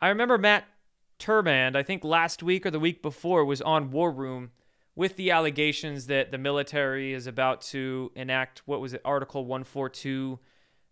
I 0.00 0.08
remember 0.08 0.38
Matt 0.38 0.64
Tyrmand, 1.18 1.76
I 1.76 1.84
think 1.84 2.02
last 2.02 2.42
week 2.42 2.66
or 2.66 2.70
the 2.70 2.80
week 2.80 3.02
before, 3.02 3.44
was 3.44 3.60
on 3.60 3.90
War 3.90 4.10
Room 4.10 4.50
with 4.96 5.16
the 5.16 5.30
allegations 5.30 6.06
that 6.06 6.32
the 6.32 6.38
military 6.38 7.12
is 7.12 7.26
about 7.26 7.60
to 7.60 8.10
enact 8.16 8.62
what 8.66 8.80
was 8.80 8.94
it, 8.94 9.02
Article 9.04 9.44
142 9.44 10.38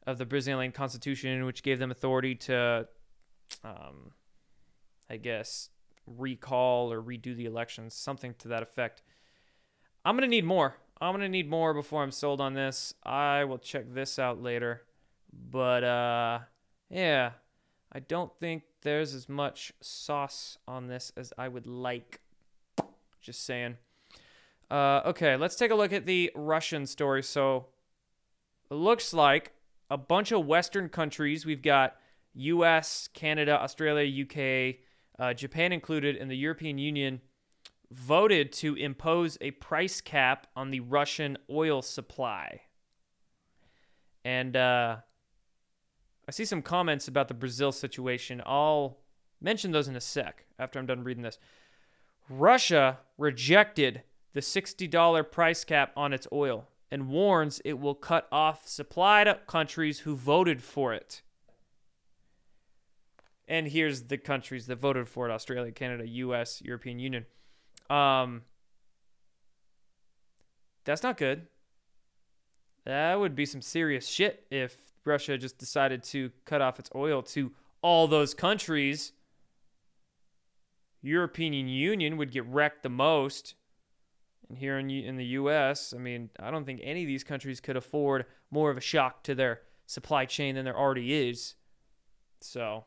of 0.07 0.19
the 0.19 0.26
Brazilian 0.26 0.71
Constitution, 0.71 1.45
which 1.47 1.62
gave 1.62 1.78
them 1.78 1.90
authority 1.90 2.35
to, 2.35 2.87
um, 3.64 4.12
I 5.09 5.16
guess, 5.16 5.71
recall 6.07 6.92
or 6.92 7.02
redo 7.02 7.35
the 7.35 7.47
elections, 7.47 7.95
something 7.95 8.35
to 8.38 8.49
that 8.49 8.62
effect. 8.62 9.02
I'm 10.04 10.16
going 10.16 10.28
to 10.28 10.30
need 10.30 10.45
more. 10.45 10.76
I'm 11.00 11.19
to 11.21 11.28
need 11.28 11.49
more 11.49 11.73
before 11.73 12.02
I'm 12.02 12.11
sold 12.11 12.40
on 12.40 12.52
this. 12.54 12.92
I 13.04 13.45
will 13.45 13.59
check 13.59 13.95
this 13.95 14.19
out 14.19 14.42
later. 14.42 14.83
But, 15.33 15.83
uh, 15.83 16.40
yeah, 16.90 17.33
I 17.90 18.00
don't 18.00 18.33
think 18.38 18.64
there's 18.83 19.14
as 19.14 19.28
much 19.28 19.73
sauce 19.80 20.59
on 20.69 20.88
this 20.88 21.11
as 21.16 21.33
I 21.38 21.49
would 21.49 21.66
like. 21.66 22.21
Just 23.23 23.45
saying. 23.45 23.76
Uh, 24.71 25.00
okay, 25.07 25.37
let's 25.37 25.57
take 25.57 25.71
a 25.71 25.75
look 25.75 25.92
at 25.92 26.04
the 26.04 26.30
Russian 26.35 26.87
story. 26.87 27.23
So, 27.23 27.66
it 28.71 28.75
looks 28.75 29.14
like 29.14 29.52
a 29.90 29.97
bunch 29.97 30.33
of 30.33 30.47
Western 30.47 30.88
countries. 30.90 31.47
We've 31.47 31.62
got 31.62 31.97
US, 32.35 33.09
Canada, 33.14 33.61
Australia, 33.61 34.25
UK, 34.25 34.76
uh, 35.19 35.35
Japan 35.35 35.73
included, 35.73 36.16
and 36.16 36.30
the 36.30 36.37
European 36.37 36.78
Union 36.78 37.21
voted 37.91 38.53
to 38.53 38.75
impose 38.77 39.37
a 39.41 39.51
price 39.53 40.01
cap 40.01 40.47
on 40.55 40.71
the 40.71 40.81
Russian 40.81 41.37
oil 41.51 41.83
supply. 41.83 42.63
And 44.25 44.57
uh, 44.57 44.97
I 46.29 46.31
see 46.31 46.45
some 46.45 46.63
comments 46.63 47.09
about 47.09 47.29
the 47.29 47.35
Brazil 47.35 47.73
situation. 47.73 48.43
I'll 48.47 48.99
mention 49.41 49.73
those 49.73 49.89
in 49.89 49.97
a 49.97 50.01
sec 50.01 50.45
after 50.59 50.79
I'm 50.79 50.87
done 50.87 51.03
reading 51.03 51.23
this. 51.23 51.39
Russia 52.29 52.99
rejected 53.19 54.03
the 54.35 54.41
$60 54.41 55.31
price 55.33 55.65
cap 55.65 55.93
on 55.97 56.13
its 56.13 56.29
oil 56.33 56.69
and 56.91 57.09
warns 57.09 57.61
it 57.65 57.79
will 57.79 57.95
cut 57.95 58.29
off 58.31 58.67
supply 58.67 59.25
to 59.25 59.41
countries 59.47 60.01
who 60.01 60.15
voted 60.15 60.63
for 60.63 60.93
it. 60.93 61.23
And 63.49 63.67
here's 63.69 64.03
the 64.03 64.19
countries 64.19 64.67
that 64.67 64.77
voted 64.77 65.09
for 65.09 65.29
it 65.29 65.33
Australia, 65.33 65.73
Canada, 65.73 66.07
US, 66.07 66.63
European 66.63 67.01
Union. 67.01 67.27
Um, 67.91 68.43
that's 70.85 71.03
not 71.03 71.17
good. 71.17 71.47
That 72.87 73.19
would 73.19 73.35
be 73.35 73.45
some 73.45 73.61
serious 73.61 74.09
shit 74.09 74.47
if 74.51 74.77
Russia 75.05 75.37
just 75.37 75.59
decided 75.59 76.03
to 76.05 76.31
cut 76.45 76.63
off 76.63 76.79
its 76.79 76.91
oil 76.95 77.23
to 77.23 77.53
all 77.83 78.07
those 78.07 78.35
countries, 78.35 79.13
European 81.03 81.53
Union 81.53 82.17
would 82.17 82.31
get 82.31 82.47
wrecked 82.47 82.83
the 82.83 82.91
most. 82.91 83.55
And 84.49 84.59
here 84.59 84.79
in, 84.79 84.91
in 84.91 85.17
the 85.17 85.25
US, 85.25 85.95
I 85.95 85.99
mean, 85.99 86.31
I 86.39 86.51
don't 86.51 86.65
think 86.65 86.81
any 86.83 87.03
of 87.03 87.07
these 87.07 87.25
countries 87.25 87.61
could 87.61 87.77
afford 87.77 88.27
more 88.51 88.71
of 88.71 88.77
a 88.77 88.83
shock 88.83 89.23
to 89.25 89.35
their 89.35 89.63
supply 89.87 90.25
chain 90.25 90.55
than 90.55 90.65
there 90.65 90.79
already 90.79 91.29
is. 91.29 91.55
So, 92.41 92.85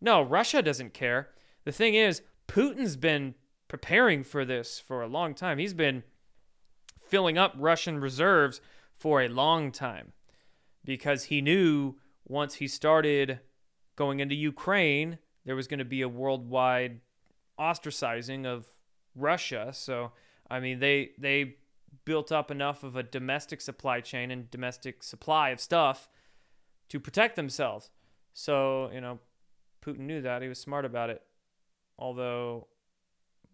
no, 0.00 0.22
Russia 0.22 0.62
doesn't 0.62 0.94
care. 0.94 1.30
The 1.64 1.72
thing 1.72 1.94
is, 1.94 2.22
Putin's 2.48 2.96
been 2.96 3.34
preparing 3.72 4.22
for 4.22 4.44
this 4.44 4.78
for 4.78 5.00
a 5.00 5.06
long 5.06 5.34
time. 5.34 5.56
He's 5.56 5.72
been 5.72 6.02
filling 7.08 7.38
up 7.38 7.54
Russian 7.56 7.98
reserves 7.98 8.60
for 8.98 9.22
a 9.22 9.30
long 9.30 9.72
time 9.72 10.12
because 10.84 11.24
he 11.24 11.40
knew 11.40 11.94
once 12.28 12.56
he 12.56 12.68
started 12.68 13.40
going 13.96 14.20
into 14.20 14.34
Ukraine, 14.34 15.16
there 15.46 15.56
was 15.56 15.68
going 15.68 15.78
to 15.78 15.86
be 15.86 16.02
a 16.02 16.08
worldwide 16.08 17.00
ostracizing 17.58 18.44
of 18.44 18.66
Russia. 19.14 19.70
So, 19.72 20.12
I 20.50 20.60
mean, 20.60 20.78
they 20.78 21.12
they 21.16 21.56
built 22.04 22.30
up 22.30 22.50
enough 22.50 22.82
of 22.82 22.94
a 22.94 23.02
domestic 23.02 23.62
supply 23.62 24.02
chain 24.02 24.30
and 24.30 24.50
domestic 24.50 25.02
supply 25.02 25.48
of 25.48 25.60
stuff 25.60 26.10
to 26.90 27.00
protect 27.00 27.36
themselves. 27.36 27.90
So, 28.34 28.90
you 28.92 29.00
know, 29.00 29.18
Putin 29.82 30.00
knew 30.00 30.20
that. 30.20 30.42
He 30.42 30.48
was 30.48 30.58
smart 30.58 30.84
about 30.84 31.08
it. 31.08 31.22
Although 31.98 32.66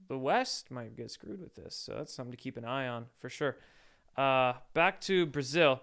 the 0.09 0.19
West 0.19 0.71
might 0.71 0.97
get 0.97 1.11
screwed 1.11 1.41
with 1.41 1.55
this. 1.55 1.75
So 1.75 1.95
that's 1.95 2.13
something 2.13 2.33
to 2.33 2.37
keep 2.37 2.57
an 2.57 2.65
eye 2.65 2.89
on 2.89 3.07
for 3.19 3.29
sure. 3.29 3.57
Uh, 4.17 4.55
back 4.75 5.01
to 5.03 5.27
Brazil. 5.27 5.81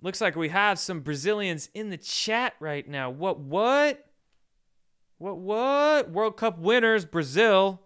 Looks 0.00 0.20
like 0.20 0.36
we 0.36 0.48
have 0.48 0.78
some 0.78 1.00
Brazilians 1.00 1.68
in 1.74 1.90
the 1.90 1.96
chat 1.96 2.54
right 2.60 2.88
now. 2.88 3.10
What? 3.10 3.40
What? 3.40 4.06
What? 5.18 5.38
What? 5.38 6.10
World 6.10 6.36
Cup 6.36 6.58
winners, 6.58 7.04
Brazil. 7.04 7.80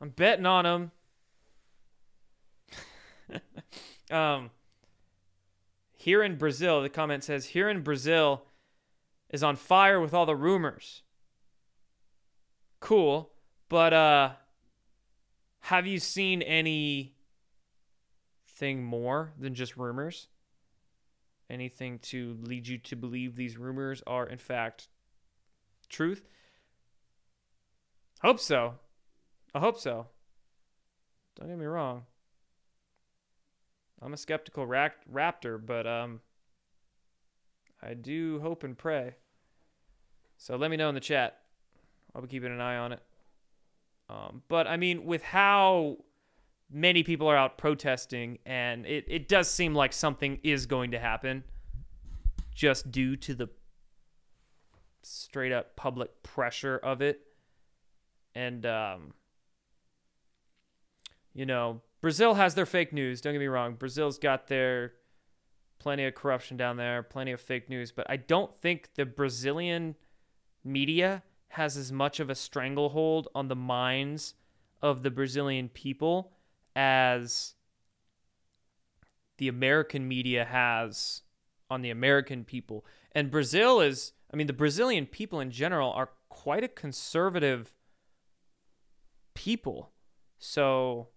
I'm 0.00 0.10
betting 0.10 0.46
on 0.46 0.90
them. 3.30 3.40
um, 4.10 4.50
here 5.96 6.22
in 6.22 6.36
Brazil, 6.36 6.80
the 6.80 6.88
comment 6.88 7.24
says, 7.24 7.46
here 7.46 7.68
in 7.68 7.82
Brazil 7.82 8.44
is 9.30 9.42
on 9.42 9.56
fire 9.56 10.00
with 10.00 10.14
all 10.14 10.26
the 10.26 10.36
rumors. 10.36 11.02
Cool. 12.80 13.30
But 13.68 13.92
uh 13.92 14.30
have 15.60 15.86
you 15.86 15.98
seen 15.98 16.40
anything 16.42 17.12
more 18.78 19.32
than 19.38 19.54
just 19.54 19.76
rumors? 19.76 20.28
Anything 21.50 21.98
to 22.00 22.38
lead 22.42 22.66
you 22.66 22.78
to 22.78 22.96
believe 22.96 23.36
these 23.36 23.56
rumors 23.58 24.02
are 24.06 24.26
in 24.26 24.38
fact 24.38 24.88
truth? 25.88 26.26
Hope 28.22 28.40
so. 28.40 28.74
I 29.54 29.60
hope 29.60 29.78
so. 29.78 30.06
Don't 31.38 31.48
get 31.48 31.58
me 31.58 31.66
wrong. 31.66 32.04
I'm 34.00 34.12
a 34.12 34.16
skeptical 34.16 34.66
ra- 34.66 34.88
raptor, 35.12 35.64
but 35.64 35.86
um 35.86 36.20
I 37.82 37.94
do 37.94 38.40
hope 38.40 38.64
and 38.64 38.76
pray. 38.76 39.14
So 40.36 40.56
let 40.56 40.70
me 40.70 40.76
know 40.76 40.88
in 40.88 40.94
the 40.94 41.00
chat. 41.00 41.40
I'll 42.14 42.22
be 42.22 42.28
keeping 42.28 42.52
an 42.52 42.60
eye 42.60 42.76
on 42.76 42.92
it. 42.92 43.02
Um, 44.10 44.42
but 44.48 44.66
I 44.66 44.76
mean, 44.76 45.04
with 45.04 45.22
how 45.22 45.98
many 46.70 47.02
people 47.02 47.28
are 47.28 47.36
out 47.36 47.58
protesting, 47.58 48.38
and 48.46 48.86
it, 48.86 49.04
it 49.08 49.28
does 49.28 49.50
seem 49.50 49.74
like 49.74 49.92
something 49.92 50.38
is 50.42 50.66
going 50.66 50.92
to 50.92 50.98
happen 50.98 51.44
just 52.54 52.90
due 52.90 53.16
to 53.16 53.34
the 53.34 53.48
straight 55.02 55.52
up 55.52 55.76
public 55.76 56.22
pressure 56.22 56.76
of 56.76 57.00
it. 57.00 57.20
And, 58.34 58.64
um, 58.66 59.14
you 61.34 61.46
know, 61.46 61.80
Brazil 62.00 62.34
has 62.34 62.54
their 62.54 62.66
fake 62.66 62.92
news. 62.92 63.20
Don't 63.20 63.32
get 63.32 63.38
me 63.38 63.46
wrong. 63.46 63.74
Brazil's 63.74 64.18
got 64.18 64.48
their 64.48 64.92
plenty 65.78 66.04
of 66.04 66.14
corruption 66.14 66.56
down 66.56 66.76
there, 66.76 67.02
plenty 67.02 67.32
of 67.32 67.40
fake 67.40 67.68
news. 67.68 67.92
But 67.92 68.06
I 68.08 68.16
don't 68.16 68.54
think 68.60 68.90
the 68.94 69.04
Brazilian 69.04 69.94
media 70.64 71.22
has 71.50 71.76
as 71.76 71.90
much 71.90 72.20
of 72.20 72.30
a 72.30 72.34
stranglehold 72.34 73.28
on 73.34 73.48
the 73.48 73.56
minds 73.56 74.34
of 74.82 75.02
the 75.02 75.10
Brazilian 75.10 75.68
people 75.68 76.32
as 76.76 77.54
the 79.38 79.48
American 79.48 80.06
media 80.06 80.44
has 80.44 81.22
on 81.70 81.82
the 81.82 81.90
American 81.90 82.44
people. 82.44 82.84
And 83.12 83.30
Brazil 83.30 83.80
is, 83.80 84.12
I 84.32 84.36
mean, 84.36 84.46
the 84.46 84.52
Brazilian 84.52 85.06
people 85.06 85.40
in 85.40 85.50
general 85.50 85.92
are 85.92 86.10
quite 86.28 86.64
a 86.64 86.68
conservative 86.68 87.74
people. 89.34 89.90
So, 90.38 91.08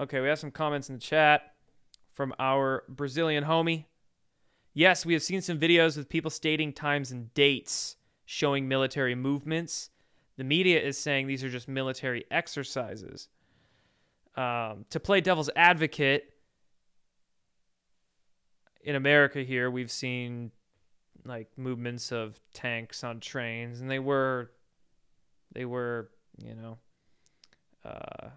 okay, 0.00 0.20
we 0.20 0.28
have 0.28 0.38
some 0.38 0.50
comments 0.50 0.88
in 0.88 0.96
the 0.96 1.00
chat 1.00 1.54
from 2.12 2.34
our 2.38 2.84
Brazilian 2.88 3.44
homie. 3.44 3.84
Yes, 4.74 5.06
we 5.06 5.12
have 5.12 5.22
seen 5.22 5.40
some 5.40 5.58
videos 5.58 5.96
with 5.96 6.08
people 6.08 6.30
stating 6.30 6.72
times 6.72 7.10
and 7.12 7.32
dates 7.34 7.96
showing 8.26 8.68
military 8.68 9.14
movements. 9.14 9.90
The 10.36 10.44
media 10.44 10.80
is 10.80 10.98
saying 10.98 11.26
these 11.26 11.42
are 11.42 11.48
just 11.48 11.68
military 11.68 12.24
exercises. 12.30 13.28
Um, 14.36 14.84
to 14.90 15.00
play 15.00 15.22
devil's 15.22 15.48
advocate, 15.56 16.34
in 18.86 18.94
America 18.94 19.42
here, 19.42 19.70
we've 19.70 19.90
seen 19.90 20.52
like 21.24 21.48
movements 21.56 22.12
of 22.12 22.38
tanks 22.54 23.02
on 23.02 23.18
trains, 23.18 23.80
and 23.80 23.90
they 23.90 23.98
were, 23.98 24.52
they 25.52 25.64
were, 25.64 26.08
you 26.38 26.54
know, 26.54 26.78
uh, 27.84 28.28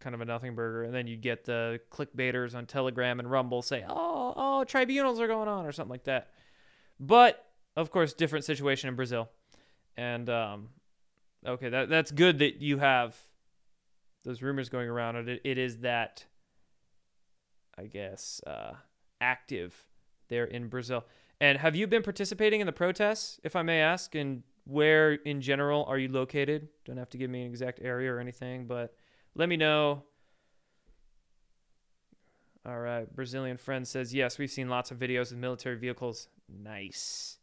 kind 0.00 0.14
of 0.14 0.20
a 0.20 0.24
nothing 0.24 0.56
burger. 0.56 0.82
And 0.82 0.92
then 0.92 1.06
you 1.06 1.16
get 1.16 1.44
the 1.44 1.80
clickbaiters 1.92 2.54
on 2.56 2.66
Telegram 2.66 3.20
and 3.20 3.30
Rumble 3.30 3.62
say, 3.62 3.84
"Oh, 3.88 4.34
oh, 4.36 4.64
tribunals 4.64 5.20
are 5.20 5.28
going 5.28 5.48
on" 5.48 5.66
or 5.66 5.72
something 5.72 5.90
like 5.90 6.04
that. 6.04 6.32
But 6.98 7.45
of 7.76 7.90
course, 7.90 8.12
different 8.14 8.44
situation 8.44 8.88
in 8.88 8.96
Brazil. 8.96 9.28
And 9.96 10.28
um, 10.30 10.68
okay, 11.46 11.68
that 11.68 11.88
that's 11.88 12.10
good 12.10 12.38
that 12.38 12.60
you 12.60 12.78
have 12.78 13.16
those 14.24 14.42
rumors 14.42 14.68
going 14.68 14.88
around. 14.88 15.16
It 15.28 15.40
it 15.44 15.58
is 15.58 15.78
that, 15.78 16.24
I 17.78 17.84
guess, 17.84 18.40
uh, 18.46 18.72
active 19.20 19.84
there 20.28 20.44
in 20.44 20.68
Brazil. 20.68 21.04
And 21.40 21.58
have 21.58 21.76
you 21.76 21.86
been 21.86 22.02
participating 22.02 22.60
in 22.60 22.66
the 22.66 22.72
protests, 22.72 23.38
if 23.44 23.54
I 23.54 23.62
may 23.62 23.80
ask? 23.80 24.14
And 24.14 24.42
where 24.64 25.12
in 25.12 25.40
general 25.42 25.84
are 25.84 25.98
you 25.98 26.08
located? 26.08 26.68
Don't 26.84 26.96
have 26.96 27.10
to 27.10 27.18
give 27.18 27.30
me 27.30 27.42
an 27.42 27.50
exact 27.50 27.80
area 27.82 28.12
or 28.12 28.18
anything, 28.18 28.66
but 28.66 28.94
let 29.34 29.48
me 29.48 29.56
know. 29.56 30.02
All 32.64 32.80
right, 32.80 33.14
Brazilian 33.14 33.58
friend 33.58 33.86
says 33.86 34.12
yes. 34.12 34.38
We've 34.38 34.50
seen 34.50 34.68
lots 34.68 34.90
of 34.90 34.98
videos 34.98 35.30
of 35.30 35.38
military 35.38 35.76
vehicles. 35.76 36.28
Nice 36.48 37.38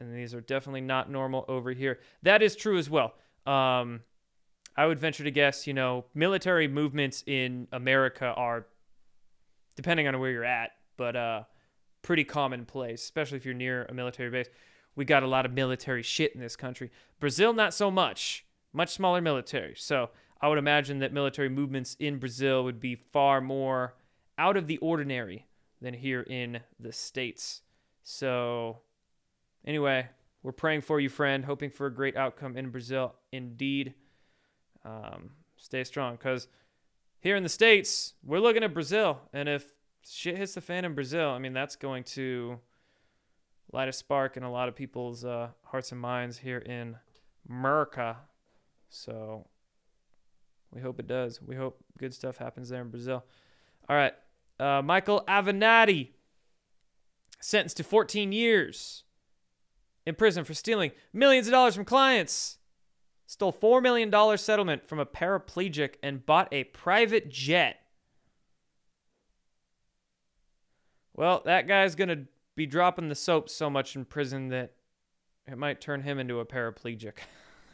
and 0.00 0.14
these 0.14 0.34
are 0.34 0.40
definitely 0.40 0.80
not 0.80 1.10
normal 1.10 1.44
over 1.46 1.72
here. 1.72 2.00
That 2.22 2.42
is 2.42 2.56
true 2.56 2.78
as 2.78 2.88
well. 2.88 3.14
Um, 3.46 4.00
I 4.76 4.86
would 4.86 4.98
venture 4.98 5.24
to 5.24 5.30
guess, 5.30 5.66
you 5.66 5.74
know, 5.74 6.06
military 6.14 6.68
movements 6.68 7.22
in 7.26 7.68
America 7.72 8.26
are, 8.26 8.66
depending 9.76 10.08
on 10.08 10.18
where 10.18 10.30
you're 10.30 10.44
at, 10.44 10.70
but 10.96 11.16
uh, 11.16 11.42
pretty 12.02 12.24
commonplace, 12.24 13.02
especially 13.02 13.36
if 13.36 13.44
you're 13.44 13.54
near 13.54 13.84
a 13.84 13.94
military 13.94 14.30
base. 14.30 14.48
We 14.96 15.04
got 15.04 15.22
a 15.22 15.28
lot 15.28 15.46
of 15.46 15.52
military 15.52 16.02
shit 16.02 16.34
in 16.34 16.40
this 16.40 16.56
country. 16.56 16.90
Brazil, 17.20 17.52
not 17.52 17.74
so 17.74 17.90
much. 17.90 18.44
Much 18.72 18.90
smaller 18.90 19.20
military. 19.20 19.74
So 19.76 20.10
I 20.40 20.48
would 20.48 20.58
imagine 20.58 21.00
that 21.00 21.12
military 21.12 21.48
movements 21.48 21.96
in 21.98 22.18
Brazil 22.18 22.64
would 22.64 22.80
be 22.80 22.94
far 22.94 23.40
more 23.40 23.94
out 24.38 24.56
of 24.56 24.66
the 24.66 24.78
ordinary 24.78 25.46
than 25.80 25.94
here 25.94 26.22
in 26.22 26.60
the 26.78 26.92
States. 26.92 27.62
So 28.02 28.78
Anyway, 29.64 30.08
we're 30.42 30.52
praying 30.52 30.80
for 30.80 31.00
you, 31.00 31.08
friend, 31.08 31.44
hoping 31.44 31.70
for 31.70 31.86
a 31.86 31.94
great 31.94 32.16
outcome 32.16 32.56
in 32.56 32.70
Brazil. 32.70 33.14
Indeed. 33.32 33.94
Um, 34.84 35.30
stay 35.56 35.84
strong 35.84 36.16
because 36.16 36.48
here 37.20 37.36
in 37.36 37.42
the 37.42 37.48
States, 37.48 38.14
we're 38.24 38.40
looking 38.40 38.62
at 38.62 38.72
Brazil. 38.72 39.20
And 39.32 39.48
if 39.48 39.72
shit 40.08 40.36
hits 40.36 40.54
the 40.54 40.60
fan 40.60 40.84
in 40.84 40.94
Brazil, 40.94 41.30
I 41.30 41.38
mean, 41.38 41.52
that's 41.52 41.76
going 41.76 42.04
to 42.04 42.58
light 43.72 43.88
a 43.88 43.92
spark 43.92 44.36
in 44.36 44.42
a 44.42 44.50
lot 44.50 44.68
of 44.68 44.74
people's 44.74 45.24
uh, 45.24 45.48
hearts 45.64 45.92
and 45.92 46.00
minds 46.00 46.38
here 46.38 46.58
in 46.58 46.96
America. 47.48 48.16
So 48.88 49.46
we 50.72 50.80
hope 50.80 50.98
it 50.98 51.06
does. 51.06 51.40
We 51.42 51.56
hope 51.56 51.78
good 51.98 52.14
stuff 52.14 52.38
happens 52.38 52.70
there 52.70 52.80
in 52.80 52.88
Brazil. 52.88 53.24
All 53.88 53.96
right. 53.96 54.14
Uh, 54.58 54.82
Michael 54.82 55.22
Avenatti, 55.28 56.10
sentenced 57.40 57.78
to 57.78 57.84
14 57.84 58.32
years 58.32 59.04
in 60.06 60.14
prison 60.14 60.44
for 60.44 60.54
stealing 60.54 60.92
millions 61.12 61.46
of 61.46 61.52
dollars 61.52 61.74
from 61.74 61.84
clients. 61.84 62.58
Stole 63.26 63.52
$4 63.52 63.80
million 63.80 64.38
settlement 64.38 64.84
from 64.84 64.98
a 64.98 65.06
paraplegic 65.06 65.94
and 66.02 66.26
bought 66.26 66.48
a 66.52 66.64
private 66.64 67.30
jet. 67.30 67.76
Well, 71.14 71.42
that 71.44 71.68
guy's 71.68 71.94
going 71.94 72.08
to 72.08 72.26
be 72.56 72.66
dropping 72.66 73.08
the 73.08 73.14
soap 73.14 73.48
so 73.48 73.70
much 73.70 73.94
in 73.94 74.04
prison 74.04 74.48
that 74.48 74.72
it 75.46 75.56
might 75.56 75.80
turn 75.80 76.02
him 76.02 76.18
into 76.18 76.40
a 76.40 76.44
paraplegic. 76.44 77.18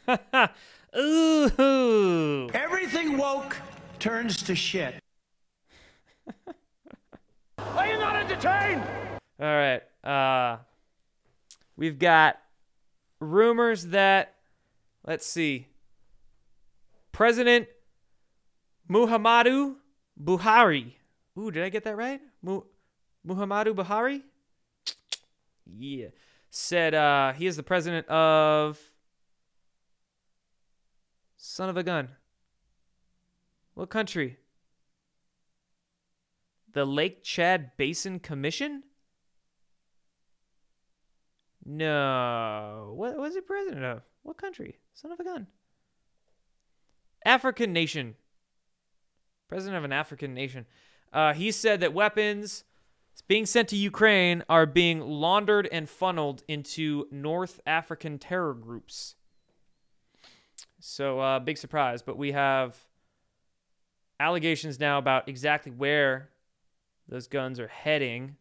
Ooh. 0.97 2.49
Everything 2.53 3.17
woke 3.17 3.57
turns 3.99 4.41
to 4.43 4.53
shit. 4.55 5.01
Are 7.57 7.87
you 7.87 7.97
not 7.99 8.15
entertained? 8.15 8.83
All 9.39 9.47
right. 9.47 9.81
Uh 10.03 10.57
We've 11.77 11.99
got 11.99 12.39
rumors 13.19 13.87
that, 13.87 14.33
let's 15.05 15.25
see, 15.25 15.67
President 17.11 17.67
Muhammadu 18.89 19.75
Buhari. 20.21 20.93
Ooh, 21.37 21.51
did 21.51 21.63
I 21.63 21.69
get 21.69 21.83
that 21.83 21.95
right? 21.95 22.19
Mu- 22.41 22.63
Muhammadu 23.25 23.73
Buhari? 23.75 24.23
Yeah. 25.65 26.07
Said 26.49 26.93
uh, 26.93 27.33
he 27.33 27.45
is 27.45 27.55
the 27.55 27.63
president 27.63 28.07
of. 28.07 28.79
Son 31.39 31.69
of 31.69 31.77
a 31.77 31.83
gun. 31.83 32.09
What 33.75 33.89
country? 33.89 34.37
The 36.73 36.85
Lake 36.85 37.23
Chad 37.23 37.71
Basin 37.77 38.19
Commission? 38.19 38.83
No. 41.69 42.93
What 42.95 43.17
was 43.17 43.35
he 43.35 43.41
president 43.41 43.83
of? 43.83 44.01
What 44.23 44.37
country? 44.37 44.79
Son 44.93 45.11
of 45.11 45.19
a 45.19 45.23
gun. 45.23 45.47
African 47.25 47.73
nation. 47.73 48.15
President 49.49 49.77
of 49.77 49.83
an 49.83 49.91
African 49.91 50.33
nation. 50.33 50.65
Uh, 51.11 51.33
he 51.33 51.51
said 51.51 51.81
that 51.81 51.93
weapons 51.93 52.63
being 53.27 53.45
sent 53.45 53.67
to 53.69 53.75
Ukraine 53.75 54.43
are 54.47 54.65
being 54.65 55.01
laundered 55.01 55.67
and 55.69 55.89
funneled 55.89 56.43
into 56.47 57.07
North 57.11 57.59
African 57.65 58.17
terror 58.17 58.53
groups. 58.53 59.15
So, 60.79 61.19
uh, 61.19 61.39
big 61.39 61.57
surprise. 61.57 62.01
But 62.01 62.17
we 62.17 62.31
have 62.31 62.77
allegations 64.19 64.79
now 64.79 64.99
about 64.99 65.27
exactly 65.27 65.71
where 65.71 66.29
those 67.09 67.27
guns 67.27 67.59
are 67.59 67.67
heading. 67.67 68.37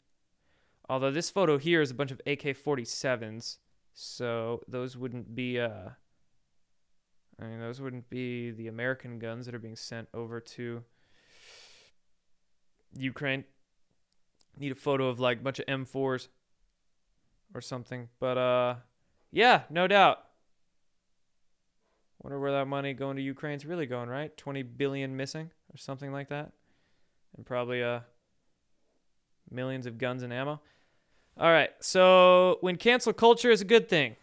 Although 0.88 1.10
this 1.10 1.30
photo 1.30 1.58
here 1.58 1.80
is 1.80 1.90
a 1.90 1.94
bunch 1.94 2.10
of 2.10 2.20
AK 2.26 2.42
47s. 2.42 3.58
So, 3.92 4.60
those 4.68 4.96
wouldn't 4.96 5.34
be. 5.34 5.58
Uh, 5.58 5.90
I 7.40 7.44
mean, 7.44 7.60
those 7.60 7.80
wouldn't 7.80 8.08
be 8.08 8.50
the 8.50 8.68
American 8.68 9.18
guns 9.18 9.46
that 9.46 9.54
are 9.54 9.58
being 9.58 9.76
sent 9.76 10.08
over 10.14 10.40
to 10.40 10.84
Ukraine. 12.94 13.44
Need 14.58 14.72
a 14.72 14.76
photo 14.76 15.08
of 15.08 15.20
like 15.20 15.40
a 15.40 15.42
bunch 15.42 15.58
of 15.58 15.66
M4s 15.66 16.28
or 17.54 17.60
something. 17.60 18.08
But 18.18 18.38
uh 18.38 18.74
yeah, 19.32 19.62
no 19.70 19.86
doubt. 19.86 20.18
Wonder 22.22 22.40
where 22.40 22.52
that 22.52 22.66
money 22.66 22.94
going 22.94 23.16
to 23.16 23.22
Ukraine's 23.22 23.66
really 23.66 23.86
going, 23.86 24.08
right? 24.08 24.34
20 24.36 24.62
billion 24.62 25.16
missing 25.16 25.50
or 25.72 25.76
something 25.76 26.12
like 26.12 26.28
that. 26.30 26.52
And 27.36 27.44
probably 27.44 27.82
uh 27.82 28.00
millions 29.50 29.86
of 29.86 29.98
guns 29.98 30.22
and 30.22 30.32
ammo. 30.32 30.60
All 31.38 31.50
right. 31.50 31.70
So, 31.80 32.58
when 32.60 32.76
cancel 32.76 33.12
culture 33.12 33.50
is 33.50 33.60
a 33.60 33.66
good 33.66 33.88
thing. 33.88 34.16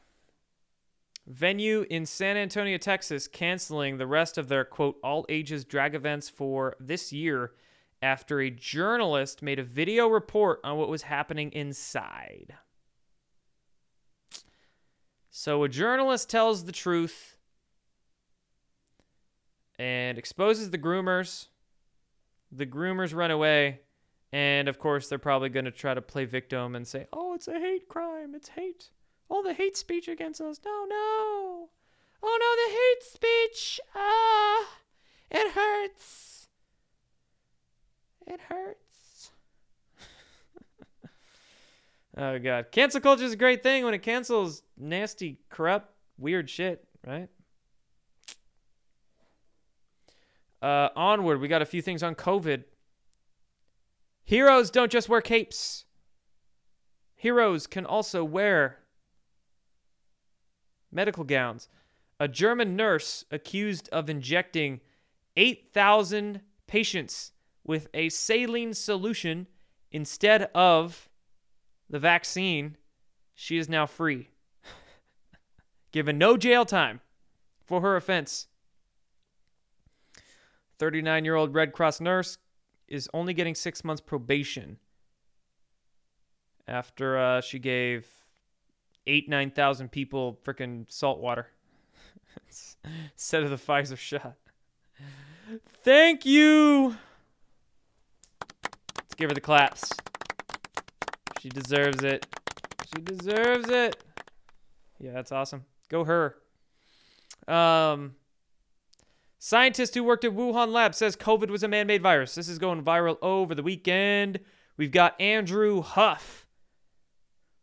Venue 1.27 1.85
in 1.89 2.05
San 2.05 2.35
Antonio, 2.35 2.77
Texas, 2.77 3.27
canceling 3.27 3.97
the 3.97 4.07
rest 4.07 4.37
of 4.37 4.49
their 4.49 4.65
quote 4.65 4.97
all 5.03 5.25
ages 5.29 5.63
drag 5.63 5.95
events 5.95 6.27
for 6.27 6.75
this 6.79 7.13
year 7.13 7.53
after 8.01 8.41
a 8.41 8.49
journalist 8.49 9.41
made 9.41 9.59
a 9.59 9.63
video 9.63 10.07
report 10.07 10.59
on 10.65 10.77
what 10.77 10.89
was 10.89 11.03
happening 11.03 11.51
inside. 11.53 12.55
So 15.31 15.63
a 15.63 15.69
journalist 15.69 16.29
tells 16.29 16.65
the 16.65 16.73
truth 16.73 17.37
and 19.79 20.17
exposes 20.17 20.71
the 20.71 20.77
groomers. 20.77 21.47
The 22.51 22.65
groomers 22.65 23.15
run 23.15 23.31
away. 23.31 23.79
And 24.33 24.67
of 24.67 24.79
course, 24.79 25.07
they're 25.07 25.19
probably 25.19 25.49
going 25.49 25.65
to 25.65 25.71
try 25.71 25.93
to 25.93 26.01
play 26.01 26.25
victim 26.25 26.75
and 26.75 26.87
say, 26.87 27.05
oh, 27.13 27.35
it's 27.35 27.47
a 27.47 27.59
hate 27.59 27.87
crime. 27.87 28.33
It's 28.33 28.49
hate. 28.49 28.89
All 29.29 29.43
the 29.43 29.53
hate 29.53 29.77
speech 29.77 30.07
against 30.07 30.41
us. 30.41 30.59
No, 30.65 30.85
no. 30.89 31.69
Oh, 32.23 32.37
no, 32.41 32.55
the 32.65 32.71
hate 32.73 33.03
speech. 33.03 33.79
Ah, 33.95 34.67
it 35.29 35.51
hurts. 35.51 36.47
It 38.25 38.39
hurts. 38.49 39.31
oh, 42.17 42.39
God. 42.39 42.71
Cancel 42.71 43.01
culture 43.01 43.25
is 43.25 43.33
a 43.33 43.37
great 43.37 43.61
thing 43.61 43.85
when 43.85 43.93
it 43.93 44.01
cancels 44.01 44.63
nasty, 44.75 45.37
corrupt, 45.49 45.91
weird 46.17 46.49
shit, 46.49 46.87
right? 47.05 47.29
Uh, 50.59 50.89
onward, 50.95 51.39
we 51.39 51.47
got 51.47 51.61
a 51.61 51.65
few 51.65 51.83
things 51.83 52.01
on 52.01 52.15
COVID. 52.15 52.63
Heroes 54.25 54.71
don't 54.71 54.91
just 54.91 55.09
wear 55.09 55.21
capes. 55.21 55.85
Heroes 57.15 57.67
can 57.67 57.85
also 57.85 58.23
wear 58.23 58.79
medical 60.91 61.23
gowns. 61.23 61.67
A 62.19 62.27
German 62.27 62.75
nurse 62.75 63.25
accused 63.31 63.89
of 63.89 64.09
injecting 64.09 64.79
8,000 65.35 66.41
patients 66.67 67.31
with 67.63 67.87
a 67.93 68.09
saline 68.09 68.73
solution 68.73 69.47
instead 69.91 70.49
of 70.53 71.09
the 71.89 71.99
vaccine, 71.99 72.77
she 73.33 73.57
is 73.57 73.67
now 73.67 73.85
free. 73.85 74.29
Given 75.91 76.17
no 76.17 76.37
jail 76.37 76.65
time 76.65 77.01
for 77.65 77.81
her 77.81 77.95
offense. 77.95 78.47
39 80.79 81.25
year 81.25 81.35
old 81.35 81.53
Red 81.53 81.71
Cross 81.71 82.01
nurse 82.01 82.37
is 82.93 83.09
only 83.13 83.33
getting 83.33 83.55
six 83.55 83.83
months 83.83 84.01
probation 84.01 84.77
after 86.67 87.17
uh, 87.17 87.41
she 87.41 87.57
gave 87.57 88.07
eight, 89.07 89.27
9,000 89.27 89.91
people 89.91 90.39
freaking 90.45 90.85
salt 90.89 91.19
water 91.19 91.47
instead 93.13 93.43
of 93.43 93.49
the 93.49 93.55
Pfizer 93.55 93.97
shot. 93.97 94.35
Thank 95.83 96.25
you. 96.25 96.95
Let's 98.97 99.15
give 99.17 99.31
her 99.31 99.33
the 99.33 99.41
claps. 99.41 99.91
She 101.39 101.49
deserves 101.49 102.03
it. 102.03 102.25
She 102.95 103.01
deserves 103.01 103.69
it. 103.69 104.01
Yeah, 104.99 105.13
that's 105.13 105.31
awesome. 105.31 105.65
Go 105.89 106.05
her. 106.05 106.35
Um, 107.47 108.15
scientist 109.43 109.93
who 109.93 110.05
worked 110.05 110.23
at 110.23 110.31
Wuhan 110.31 110.71
lab 110.71 110.95
says 110.95 111.17
COVID 111.17 111.49
was 111.49 111.63
a 111.63 111.67
man-made 111.67 112.01
virus. 112.01 112.33
This 112.33 112.47
is 112.47 112.59
going 112.59 112.81
viral 112.81 113.17
over 113.21 113.53
the 113.53 113.61
weekend. 113.61 114.39
We've 114.77 114.89
got 114.89 115.19
Andrew 115.19 115.81
Huff, 115.81 116.47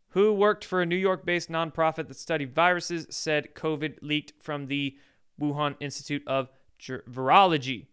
who 0.09 0.31
worked 0.31 0.63
for 0.63 0.83
a 0.83 0.85
New 0.85 0.95
York-based 0.95 1.49
nonprofit 1.49 2.07
that 2.07 2.17
studied 2.17 2.53
viruses, 2.53 3.07
said 3.09 3.55
COVID 3.55 3.97
leaked 4.03 4.33
from 4.39 4.67
the 4.67 4.95
Wuhan 5.41 5.75
Institute 5.79 6.21
of 6.27 6.51
Virology. 6.79 7.87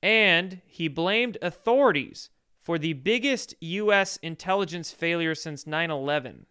And 0.00 0.60
he 0.66 0.86
blamed 0.86 1.36
authorities 1.42 2.30
for 2.60 2.78
the 2.78 2.92
biggest 2.92 3.56
U.S. 3.60 4.18
intelligence 4.18 4.92
failure 4.92 5.34
since 5.34 5.66
9 5.66 5.90
11. 5.90 6.46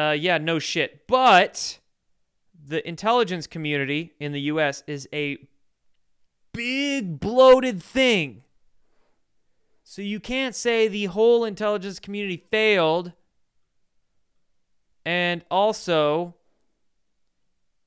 Uh, 0.00 0.12
yeah, 0.12 0.38
no 0.38 0.58
shit. 0.58 1.06
But 1.06 1.78
the 2.66 2.86
intelligence 2.88 3.46
community 3.46 4.14
in 4.18 4.32
the 4.32 4.40
U.S. 4.42 4.82
is 4.86 5.06
a 5.12 5.36
big 6.54 7.20
bloated 7.20 7.82
thing. 7.82 8.42
So 9.84 10.00
you 10.00 10.18
can't 10.18 10.54
say 10.54 10.88
the 10.88 11.06
whole 11.06 11.44
intelligence 11.44 11.98
community 11.98 12.46
failed. 12.50 13.12
And 15.04 15.44
also, 15.50 16.34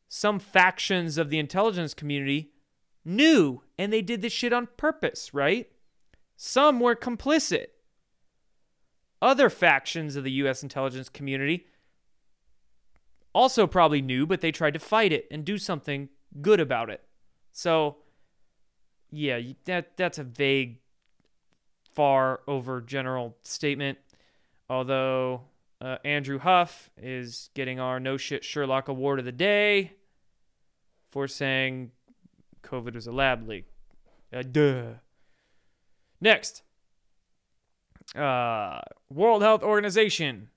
some 0.07 0.37
factions 0.37 1.17
of 1.17 1.31
the 1.31 1.39
intelligence 1.39 1.95
community 1.95 2.51
knew 3.03 3.63
and 3.79 3.91
they 3.91 4.03
did 4.03 4.21
this 4.21 4.33
shit 4.33 4.53
on 4.53 4.67
purpose, 4.77 5.33
right? 5.33 5.67
Some 6.35 6.79
were 6.79 6.95
complicit. 6.95 7.67
Other 9.19 9.49
factions 9.49 10.15
of 10.15 10.23
the 10.23 10.31
US 10.31 10.61
intelligence 10.61 11.09
community 11.09 11.65
also 13.33 13.67
probably 13.67 14.01
knew, 14.01 14.25
but 14.25 14.41
they 14.41 14.51
tried 14.51 14.73
to 14.73 14.79
fight 14.79 15.11
it 15.11 15.27
and 15.31 15.43
do 15.43 15.57
something 15.57 16.09
good 16.41 16.59
about 16.59 16.89
it. 16.89 17.01
So, 17.51 17.97
yeah, 19.11 19.39
that 19.65 19.97
that's 19.97 20.17
a 20.17 20.23
vague, 20.23 20.79
far 21.93 22.41
over 22.47 22.81
general 22.81 23.37
statement. 23.43 23.97
Although 24.69 25.41
uh, 25.81 25.97
Andrew 26.05 26.39
Huff 26.39 26.89
is 26.97 27.49
getting 27.53 27.79
our 27.79 27.99
no 27.99 28.17
shit 28.17 28.43
Sherlock 28.43 28.87
Award 28.87 29.19
of 29.19 29.25
the 29.25 29.31
day 29.31 29.93
for 31.09 31.27
saying 31.27 31.91
COVID 32.63 32.95
was 32.95 33.05
a 33.05 33.11
lab 33.11 33.47
leak. 33.47 33.65
Uh, 34.31 34.41
duh. 34.41 34.83
Next, 36.19 36.63
uh, 38.15 38.79
World 39.09 39.41
Health 39.41 39.61
Organization. 39.61 40.49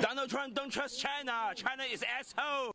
Donald 0.00 0.30
Trump 0.30 0.54
don't 0.54 0.70
trust 0.70 1.00
China. 1.00 1.52
China 1.54 1.84
is 1.90 2.04
asshole. 2.18 2.74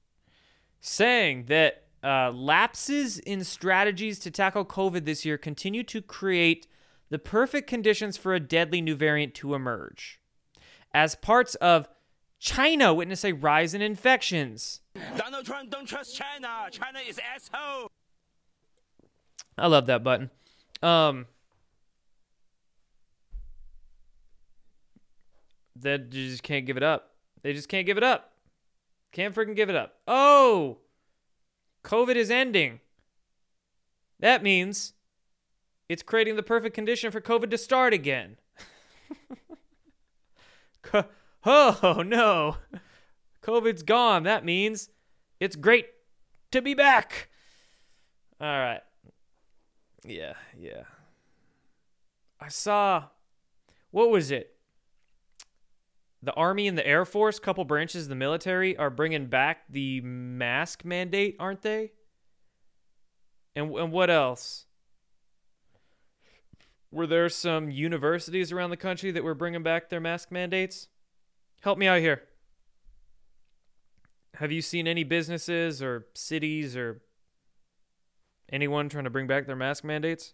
Saying 0.79 1.45
that 1.45 1.83
uh, 2.03 2.31
lapses 2.31 3.19
in 3.19 3.43
strategies 3.43 4.19
to 4.19 4.31
tackle 4.31 4.65
COVID 4.65 5.05
this 5.05 5.25
year 5.25 5.37
continue 5.37 5.83
to 5.83 6.01
create 6.01 6.67
the 7.09 7.19
perfect 7.19 7.67
conditions 7.67 8.17
for 8.17 8.33
a 8.33 8.39
deadly 8.39 8.81
new 8.81 8.95
variant 8.95 9.33
to 9.35 9.55
emerge. 9.55 10.19
As 10.93 11.15
parts 11.15 11.55
of 11.55 11.87
China 12.39 12.93
witness 12.93 13.25
a 13.25 13.31
rise 13.31 13.73
in 13.73 13.81
infections. 13.81 14.81
Donald 15.17 15.45
Trump 15.45 15.71
don't 15.71 15.87
trust 15.87 16.15
China. 16.15 16.67
China 16.69 16.99
is 17.07 17.19
asshole. 17.33 17.91
I 19.57 19.67
love 19.67 19.87
that 19.87 20.03
button. 20.03 20.29
Um, 20.83 21.25
that 25.81 26.13
you 26.13 26.29
just 26.29 26.43
can't 26.43 26.65
give 26.65 26.77
it 26.77 26.83
up. 26.83 27.11
They 27.41 27.53
just 27.53 27.69
can't 27.69 27.85
give 27.85 27.97
it 27.97 28.03
up. 28.03 28.33
Can't 29.11 29.33
freaking 29.33 29.55
give 29.55 29.69
it 29.69 29.75
up. 29.75 29.95
Oh, 30.07 30.79
COVID 31.83 32.15
is 32.15 32.29
ending. 32.29 32.79
That 34.19 34.43
means 34.43 34.93
it's 35.87 36.03
creating 36.03 36.35
the 36.35 36.43
perfect 36.43 36.75
condition 36.75 37.11
for 37.11 37.21
COVID 37.21 37.49
to 37.51 37.57
start 37.57 37.93
again. 37.93 38.37
oh 41.45 42.03
no, 42.05 42.57
COVID's 43.41 43.83
gone. 43.83 44.23
That 44.23 44.43
means 44.43 44.89
it's 45.39 45.55
great 45.55 45.87
to 46.51 46.61
be 46.61 46.73
back. 46.73 47.29
All 48.39 48.47
right. 48.47 48.81
Yeah, 50.05 50.33
yeah. 50.57 50.83
I 52.39 52.49
saw 52.49 53.05
what 53.91 54.09
was 54.09 54.31
it? 54.31 54.56
The 56.27 56.33
Army 56.33 56.67
and 56.67 56.77
the 56.77 56.85
Air 56.85 57.05
Force, 57.05 57.39
couple 57.39 57.63
branches 57.63 58.03
of 58.03 58.09
the 58.09 58.15
military, 58.15 58.75
are 58.75 58.89
bringing 58.89 59.27
back 59.27 59.59
the 59.69 60.01
mask 60.01 60.83
mandate, 60.83 61.37
aren't 61.39 61.61
they? 61.61 61.93
And, 63.55 63.73
and 63.73 63.93
what 63.93 64.09
else? 64.09 64.65
Were 66.91 67.07
there 67.07 67.29
some 67.29 67.71
universities 67.71 68.51
around 68.51 68.71
the 68.71 68.75
country 68.77 69.09
that 69.11 69.23
were 69.23 69.35
bringing 69.35 69.63
back 69.63 69.89
their 69.89 70.01
mask 70.01 70.29
mandates? 70.29 70.89
Help 71.61 71.77
me 71.77 71.87
out 71.87 72.01
here. 72.01 72.23
Have 74.33 74.51
you 74.51 74.61
seen 74.61 74.85
any 74.85 75.05
businesses 75.05 75.81
or 75.81 76.07
cities 76.13 76.75
or 76.75 77.03
anyone 78.51 78.89
trying 78.89 79.05
to 79.05 79.09
bring 79.09 79.27
back 79.27 79.47
their 79.47 79.55
mask 79.55 79.85
mandates? 79.85 80.33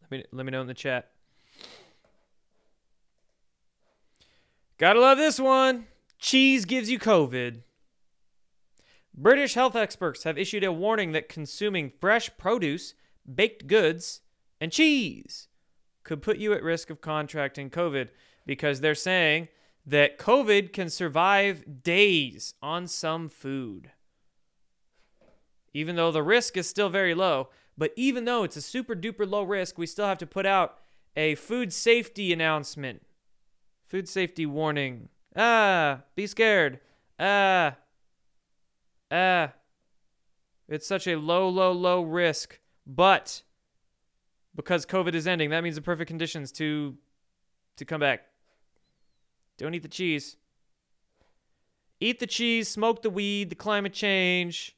Let 0.00 0.10
me 0.10 0.24
let 0.32 0.44
me 0.44 0.50
know 0.50 0.62
in 0.62 0.66
the 0.66 0.74
chat. 0.74 1.11
Gotta 4.82 4.98
love 4.98 5.16
this 5.16 5.38
one. 5.38 5.86
Cheese 6.18 6.64
gives 6.64 6.90
you 6.90 6.98
COVID. 6.98 7.62
British 9.14 9.54
health 9.54 9.76
experts 9.76 10.24
have 10.24 10.36
issued 10.36 10.64
a 10.64 10.72
warning 10.72 11.12
that 11.12 11.28
consuming 11.28 11.92
fresh 12.00 12.36
produce, 12.36 12.94
baked 13.32 13.68
goods, 13.68 14.22
and 14.60 14.72
cheese 14.72 15.46
could 16.02 16.20
put 16.20 16.38
you 16.38 16.52
at 16.52 16.64
risk 16.64 16.90
of 16.90 17.00
contracting 17.00 17.70
COVID 17.70 18.08
because 18.44 18.80
they're 18.80 18.96
saying 18.96 19.46
that 19.86 20.18
COVID 20.18 20.72
can 20.72 20.90
survive 20.90 21.84
days 21.84 22.54
on 22.60 22.88
some 22.88 23.28
food. 23.28 23.92
Even 25.72 25.94
though 25.94 26.10
the 26.10 26.24
risk 26.24 26.56
is 26.56 26.68
still 26.68 26.88
very 26.88 27.14
low, 27.14 27.50
but 27.78 27.92
even 27.94 28.24
though 28.24 28.42
it's 28.42 28.56
a 28.56 28.60
super 28.60 28.96
duper 28.96 29.30
low 29.30 29.44
risk, 29.44 29.78
we 29.78 29.86
still 29.86 30.06
have 30.06 30.18
to 30.18 30.26
put 30.26 30.44
out 30.44 30.78
a 31.14 31.36
food 31.36 31.72
safety 31.72 32.32
announcement. 32.32 33.02
Food 33.92 34.08
safety 34.08 34.46
warning. 34.46 35.10
Ah, 35.36 36.04
be 36.14 36.26
scared. 36.26 36.80
Ah, 37.20 37.76
ah. 39.10 39.52
It's 40.66 40.86
such 40.86 41.06
a 41.06 41.16
low, 41.16 41.46
low, 41.46 41.72
low 41.72 42.00
risk. 42.00 42.58
But 42.86 43.42
because 44.56 44.86
COVID 44.86 45.12
is 45.12 45.26
ending, 45.26 45.50
that 45.50 45.62
means 45.62 45.74
the 45.74 45.82
perfect 45.82 46.08
conditions 46.08 46.50
to 46.52 46.96
to 47.76 47.84
come 47.84 48.00
back. 48.00 48.22
Don't 49.58 49.74
eat 49.74 49.82
the 49.82 49.88
cheese. 49.88 50.38
Eat 52.00 52.18
the 52.18 52.26
cheese, 52.26 52.68
smoke 52.68 53.02
the 53.02 53.10
weed, 53.10 53.50
the 53.50 53.56
climate 53.56 53.92
change. 53.92 54.74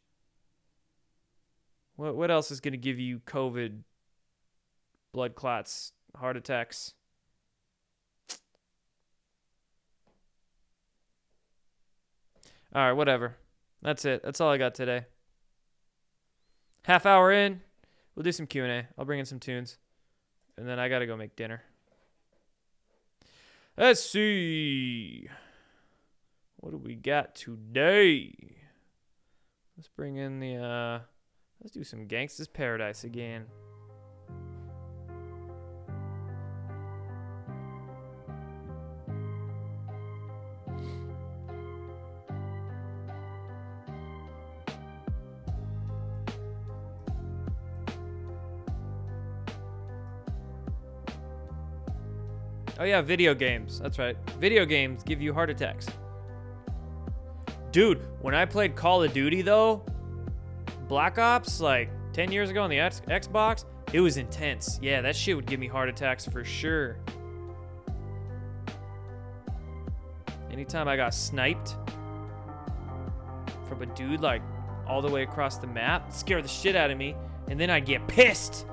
What 1.94 2.16
what 2.16 2.32
else 2.32 2.50
is 2.50 2.58
going 2.58 2.72
to 2.72 2.78
give 2.78 2.98
you 2.98 3.20
COVID? 3.20 3.82
Blood 5.12 5.36
clots, 5.36 5.92
heart 6.16 6.36
attacks. 6.36 6.94
All 12.74 12.82
right, 12.82 12.92
whatever. 12.92 13.36
That's 13.82 14.04
it. 14.04 14.22
That's 14.24 14.40
all 14.40 14.50
I 14.50 14.58
got 14.58 14.74
today. 14.74 15.04
Half 16.82 17.06
hour 17.06 17.30
in, 17.30 17.60
we'll 18.14 18.24
do 18.24 18.32
some 18.32 18.46
Q&A. 18.46 18.88
I'll 18.98 19.04
bring 19.04 19.20
in 19.20 19.26
some 19.26 19.40
tunes. 19.40 19.78
And 20.56 20.68
then 20.68 20.78
I 20.78 20.88
got 20.88 20.98
to 21.00 21.06
go 21.06 21.16
make 21.16 21.36
dinner. 21.36 21.62
Let's 23.76 24.02
see. 24.02 25.28
What 26.56 26.70
do 26.70 26.78
we 26.78 26.94
got 26.94 27.34
today? 27.34 28.32
Let's 29.76 29.88
bring 29.88 30.16
in 30.16 30.38
the 30.38 30.56
uh 30.56 31.00
let's 31.60 31.74
do 31.74 31.82
some 31.82 32.06
Gangsta's 32.06 32.46
Paradise 32.46 33.02
again. 33.02 33.46
Oh 52.84 52.86
yeah, 52.86 53.00
video 53.00 53.34
games. 53.34 53.80
That's 53.80 53.98
right. 53.98 54.14
Video 54.38 54.66
games 54.66 55.02
give 55.02 55.22
you 55.22 55.32
heart 55.32 55.48
attacks. 55.48 55.86
Dude, 57.70 58.06
when 58.20 58.34
I 58.34 58.44
played 58.44 58.76
Call 58.76 59.02
of 59.02 59.14
Duty 59.14 59.40
though, 59.40 59.86
Black 60.86 61.18
Ops 61.18 61.62
like 61.62 61.88
10 62.12 62.30
years 62.30 62.50
ago 62.50 62.60
on 62.62 62.68
the 62.68 62.78
X- 62.78 63.00
Xbox, 63.08 63.64
it 63.94 64.00
was 64.00 64.18
intense. 64.18 64.78
Yeah, 64.82 65.00
that 65.00 65.16
shit 65.16 65.34
would 65.34 65.46
give 65.46 65.58
me 65.58 65.66
heart 65.66 65.88
attacks 65.88 66.26
for 66.26 66.44
sure. 66.44 66.98
Anytime 70.50 70.86
I 70.86 70.96
got 70.96 71.14
sniped 71.14 71.76
from 73.66 73.80
a 73.80 73.86
dude 73.86 74.20
like 74.20 74.42
all 74.86 75.00
the 75.00 75.10
way 75.10 75.22
across 75.22 75.56
the 75.56 75.68
map, 75.68 76.10
it 76.10 76.14
scared 76.14 76.44
the 76.44 76.48
shit 76.48 76.76
out 76.76 76.90
of 76.90 76.98
me, 76.98 77.16
and 77.48 77.58
then 77.58 77.70
I'd 77.70 77.86
get 77.86 78.06
pissed. 78.08 78.66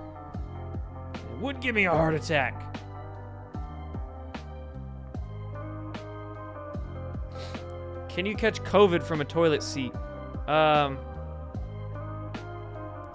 It 1.13 1.39
would 1.39 1.61
give 1.61 1.75
me 1.75 1.85
a 1.85 1.91
heart 1.91 2.13
attack. 2.13 2.71
Can 8.13 8.25
you 8.25 8.35
catch 8.35 8.61
COVID 8.63 9.01
from 9.03 9.21
a 9.21 9.25
toilet 9.25 9.63
seat? 9.63 9.93
Um, 10.47 10.97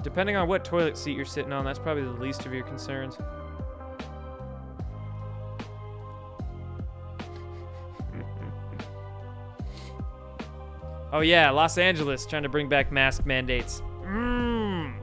depending 0.03 0.37
on 0.37 0.49
what 0.49 0.65
toilet 0.65 0.97
seat 0.97 1.15
you're 1.17 1.27
sitting 1.27 1.53
on, 1.53 1.67
that's 1.67 1.79
probably 1.79 2.05
the 2.05 2.11
least 2.13 2.47
of 2.47 2.55
your 2.55 2.65
concerns. 2.65 3.19
oh 11.13 11.21
yeah, 11.21 11.51
Los 11.51 11.77
Angeles 11.77 12.25
trying 12.25 12.45
to 12.45 12.49
bring 12.49 12.71
back 12.71 12.91
mask 12.91 13.27
mandates. 13.27 13.83
Mm. 14.03 14.95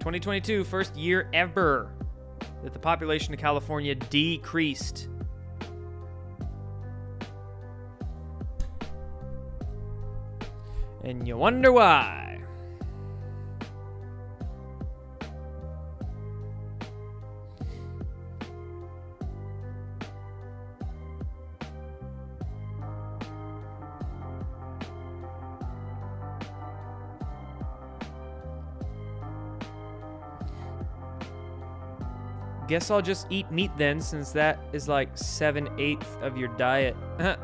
2022, 0.00 0.64
first 0.64 0.96
year 0.96 1.28
ever 1.32 1.92
that 2.64 2.72
the 2.72 2.78
population 2.80 3.32
of 3.32 3.38
California 3.38 3.94
decreased. 3.94 5.08
And 11.08 11.26
you 11.26 11.38
wonder 11.38 11.72
why. 11.72 12.38
Guess 32.66 32.90
I'll 32.90 33.00
just 33.00 33.26
eat 33.30 33.50
meat 33.50 33.70
then, 33.78 34.02
since 34.02 34.30
that 34.32 34.58
is 34.74 34.88
like 34.88 35.16
seven 35.16 35.70
eighths 35.78 36.18
of 36.20 36.36
your 36.36 36.48
diet. 36.58 36.94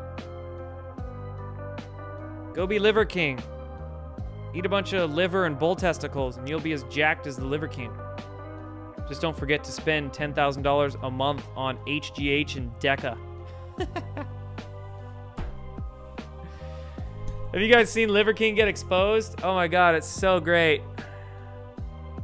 Go 2.53 2.67
be 2.67 2.77
Liver 2.77 3.05
King. 3.05 3.39
Eat 4.55 4.65
a 4.65 4.69
bunch 4.69 4.93
of 4.93 5.13
liver 5.13 5.45
and 5.47 5.59
bull 5.59 5.75
testicles, 5.75 6.37
and 6.37 6.47
you'll 6.47 6.61
be 6.61 6.71
as 6.71 6.83
jacked 6.83 7.27
as 7.27 7.35
the 7.35 7.43
Liver 7.43 7.67
King. 7.67 7.91
Just 9.09 9.21
don't 9.21 9.37
forget 9.37 9.65
to 9.65 9.71
spend 9.71 10.13
$10,000 10.13 11.03
a 11.03 11.11
month 11.11 11.45
on 11.57 11.77
HGH 11.85 12.55
and 12.55 12.71
DECA. 12.79 13.17
Have 17.53 17.61
you 17.61 17.67
guys 17.71 17.91
seen 17.91 18.07
Liver 18.09 18.31
King 18.31 18.55
get 18.55 18.69
exposed? 18.69 19.41
Oh 19.43 19.53
my 19.55 19.67
god, 19.67 19.93
it's 19.93 20.07
so 20.07 20.39
great. 20.39 20.81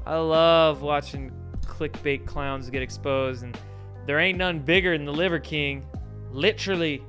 I 0.05 0.15
love 0.15 0.81
watching 0.81 1.33
clickbait 1.65 2.25
clowns 2.25 2.69
get 2.69 2.81
exposed, 2.81 3.43
and 3.43 3.57
there 4.05 4.19
ain't 4.19 4.37
none 4.37 4.59
bigger 4.59 4.97
than 4.97 5.05
the 5.05 5.13
Liver 5.13 5.39
King. 5.39 5.85
Literally. 6.31 7.03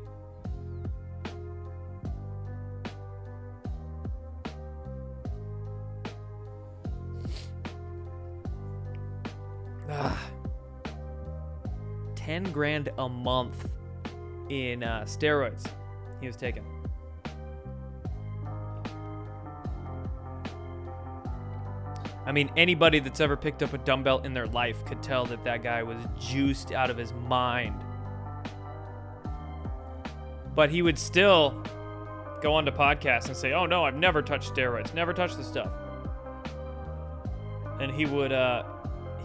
Grand 12.53 12.91
a 12.99 13.09
month 13.09 13.69
in 14.49 14.83
uh, 14.83 15.03
steroids 15.03 15.67
he 16.21 16.27
was 16.27 16.37
taking. 16.37 16.65
I 22.25 22.31
mean, 22.31 22.51
anybody 22.57 23.01
that's 23.01 23.21
ever 23.21 23.37
picked 23.37 23.63
up 23.63 23.73
a 23.73 23.79
dumbbell 23.79 24.21
in 24.21 24.33
their 24.33 24.47
life 24.47 24.85
could 24.85 25.03
tell 25.03 25.25
that 25.27 25.43
that 25.45 25.63
guy 25.63 25.83
was 25.83 25.99
juiced 26.19 26.71
out 26.71 26.89
of 26.89 26.97
his 26.97 27.13
mind. 27.13 27.83
But 30.55 30.71
he 30.71 30.83
would 30.83 30.99
still 30.99 31.61
go 32.41 32.55
onto 32.55 32.71
podcasts 32.71 33.27
and 33.27 33.37
say, 33.37 33.53
"Oh 33.53 33.67
no, 33.67 33.85
I've 33.85 33.97
never 33.97 34.23
touched 34.23 34.55
steroids, 34.55 34.95
never 34.95 35.13
touched 35.13 35.37
the 35.37 35.45
stuff." 35.45 35.73
And 37.81 37.91
he 37.91 38.07
would, 38.07 38.33
uh, 38.33 38.63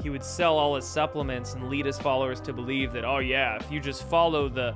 he 0.01 0.10
would 0.10 0.23
sell 0.23 0.57
all 0.57 0.75
his 0.75 0.86
supplements 0.86 1.53
and 1.53 1.69
lead 1.69 1.86
his 1.86 1.97
followers 1.99 2.39
to 2.41 2.53
believe 2.53 2.91
that, 2.93 3.05
oh 3.05 3.19
yeah, 3.19 3.55
if 3.55 3.71
you 3.71 3.79
just 3.79 4.03
follow 4.03 4.47
the 4.47 4.75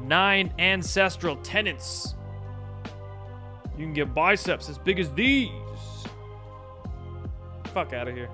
nine 0.00 0.52
ancestral 0.58 1.36
tenets, 1.36 2.14
you 3.76 3.84
can 3.84 3.92
get 3.92 4.14
biceps 4.14 4.68
as 4.68 4.78
big 4.78 4.98
as 4.98 5.12
these. 5.12 5.50
Fuck 7.72 7.92
out 7.92 8.08
of 8.08 8.14
here. 8.14 8.28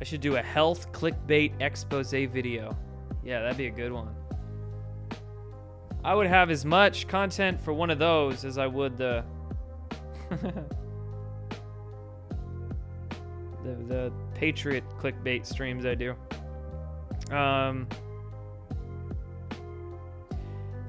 I 0.00 0.04
should 0.04 0.20
do 0.20 0.36
a 0.36 0.42
health 0.42 0.92
clickbait 0.92 1.52
expose 1.60 2.12
video. 2.12 2.76
Yeah, 3.24 3.42
that'd 3.42 3.58
be 3.58 3.66
a 3.66 3.70
good 3.70 3.90
one. 3.90 4.14
I 6.04 6.14
would 6.14 6.28
have 6.28 6.50
as 6.50 6.64
much 6.64 7.08
content 7.08 7.60
for 7.60 7.72
one 7.72 7.90
of 7.90 7.98
those 7.98 8.44
as 8.44 8.56
I 8.56 8.68
would 8.68 8.96
the 8.96 9.24
the, 13.68 13.84
the 13.84 14.12
Patriot 14.34 14.84
clickbait 14.98 15.44
streams 15.44 15.84
I 15.84 15.94
do. 15.94 16.14
Um, 17.34 17.86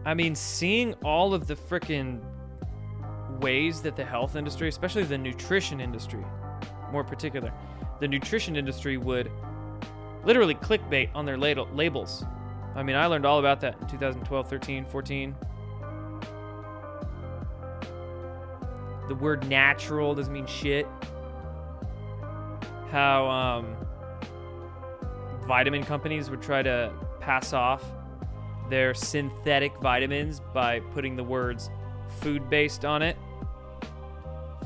I 0.05 0.13
mean, 0.13 0.35
seeing 0.35 0.93
all 1.03 1.33
of 1.33 1.47
the 1.47 1.55
freaking 1.55 2.21
ways 3.41 3.81
that 3.81 3.95
the 3.95 4.05
health 4.05 4.35
industry, 4.35 4.67
especially 4.69 5.03
the 5.03 5.17
nutrition 5.17 5.81
industry, 5.81 6.23
more 6.91 7.03
particular, 7.03 7.51
the 7.99 8.07
nutrition 8.07 8.55
industry 8.55 8.97
would 8.97 9.29
literally 10.23 10.55
clickbait 10.55 11.09
on 11.13 11.25
their 11.25 11.37
labels. 11.37 12.23
I 12.75 12.83
mean, 12.83 12.95
I 12.95 13.07
learned 13.07 13.25
all 13.25 13.39
about 13.39 13.59
that 13.61 13.79
in 13.81 13.87
2012, 13.87 14.49
13, 14.49 14.85
14. 14.85 15.35
The 19.07 19.15
word 19.15 19.47
natural 19.49 20.13
doesn't 20.13 20.31
mean 20.31 20.45
shit. 20.45 20.87
How 22.89 23.27
um, 23.29 23.75
vitamin 25.47 25.83
companies 25.83 26.29
would 26.29 26.41
try 26.41 26.61
to 26.63 26.91
pass 27.19 27.53
off 27.53 27.83
their 28.69 28.93
synthetic 28.93 29.75
vitamins 29.77 30.41
by 30.53 30.79
putting 30.79 31.15
the 31.15 31.23
words 31.23 31.69
food 32.19 32.49
based 32.49 32.85
on 32.85 33.01
it. 33.01 33.17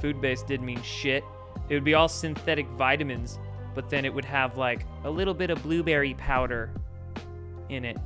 Food 0.02 0.22
based 0.22 0.48
didn't 0.48 0.66
mean 0.66 0.82
shit. 0.82 1.24
It 1.70 1.74
would 1.74 1.84
be 1.84 1.94
all 1.94 2.10
synthetic 2.10 2.68
vitamins, 2.70 3.40
but 3.74 3.90
then 3.90 4.06
it 4.06 4.14
would 4.14 4.26
have 4.26 4.58
like 4.58 4.86
a 5.04 5.10
little 5.10 5.34
bit 5.34 5.50
of 5.50 5.62
blueberry 5.64 6.14
powder 6.16 6.72
in 7.70 7.86
it. 7.86 7.98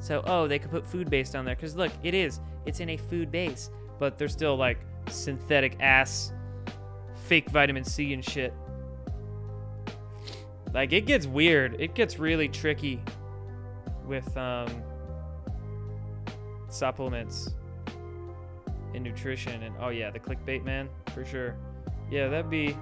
So, 0.00 0.22
oh, 0.26 0.46
they 0.48 0.58
could 0.58 0.70
put 0.70 0.86
food 0.86 1.08
based 1.08 1.34
on 1.34 1.44
there 1.44 1.54
because 1.54 1.76
look, 1.76 1.92
it 2.02 2.14
is. 2.14 2.40
It's 2.66 2.80
in 2.80 2.90
a 2.90 2.96
food 2.96 3.30
base, 3.30 3.70
but 3.98 4.18
they're 4.18 4.28
still 4.28 4.56
like 4.56 4.78
synthetic 5.08 5.76
ass 5.80 6.32
fake 7.26 7.48
vitamin 7.50 7.84
C 7.84 8.12
and 8.12 8.24
shit. 8.24 8.52
Like 10.74 10.92
it 10.92 11.06
gets 11.06 11.26
weird. 11.26 11.80
It 11.80 11.94
gets 11.94 12.18
really 12.18 12.48
tricky 12.48 13.00
with 14.06 14.36
um 14.36 14.68
supplements 16.68 17.54
and 18.92 19.04
nutrition 19.04 19.62
and 19.62 19.74
oh 19.80 19.88
yeah, 19.88 20.10
the 20.10 20.18
clickbait 20.18 20.64
man 20.64 20.88
for 21.14 21.24
sure. 21.24 21.56
Yeah, 22.10 22.28
that'd 22.28 22.50
be 22.50 22.76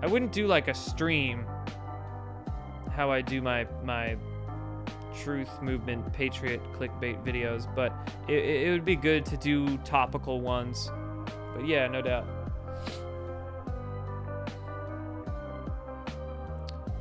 I 0.00 0.06
wouldn't 0.06 0.32
do 0.32 0.46
like 0.46 0.68
a 0.68 0.74
stream 0.74 1.44
how 2.92 3.10
I 3.10 3.20
do 3.20 3.42
my 3.42 3.66
my 3.82 4.16
truth 5.22 5.60
movement 5.60 6.12
patriot 6.12 6.60
clickbait 6.72 7.24
videos, 7.24 7.72
but 7.74 7.92
it, 8.28 8.44
it 8.44 8.70
would 8.70 8.84
be 8.84 8.96
good 8.96 9.26
to 9.26 9.36
do 9.36 9.76
topical 9.78 10.40
ones. 10.40 10.90
But 11.54 11.66
yeah, 11.66 11.88
no 11.88 12.00
doubt. 12.00 12.26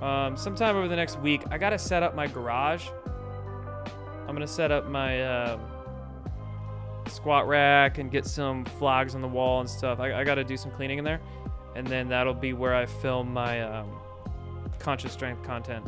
Um, 0.03 0.35
sometime 0.35 0.75
over 0.75 0.89
the 0.89 0.97
next 0.97 1.17
week, 1.21 1.43
I 1.49 1.57
gotta 1.57 1.79
set 1.79 2.03
up 2.03 2.13
my 2.13 2.27
garage. 2.27 2.89
I'm 4.27 4.35
gonna 4.35 4.45
set 4.45 4.69
up 4.69 4.85
my 4.89 5.21
uh, 5.23 5.59
squat 7.07 7.47
rack 7.47 7.99
and 7.99 8.11
get 8.11 8.25
some 8.25 8.65
flags 8.65 9.15
on 9.15 9.21
the 9.21 9.29
wall 9.29 9.61
and 9.61 9.69
stuff. 9.69 10.01
I, 10.01 10.19
I 10.19 10.25
gotta 10.25 10.43
do 10.43 10.57
some 10.57 10.71
cleaning 10.71 10.97
in 10.97 11.05
there, 11.05 11.21
and 11.77 11.87
then 11.87 12.09
that'll 12.09 12.33
be 12.33 12.51
where 12.51 12.75
I 12.75 12.85
film 12.85 13.31
my 13.31 13.61
um, 13.61 13.97
conscious 14.77 15.13
strength 15.13 15.41
content. 15.41 15.85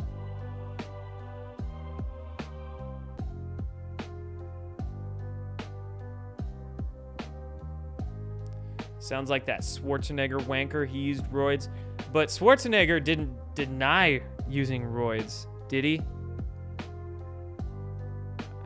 Sounds 8.98 9.28
like 9.28 9.44
that 9.44 9.60
Schwarzenegger 9.60 10.40
wanker. 10.40 10.88
He 10.88 11.00
used 11.00 11.24
roids, 11.26 11.68
but 12.14 12.28
Schwarzenegger 12.28 13.04
didn't 13.04 13.36
deny 13.56 14.20
using 14.48 14.82
roids, 14.84 15.46
did 15.68 15.82
he? 15.82 16.00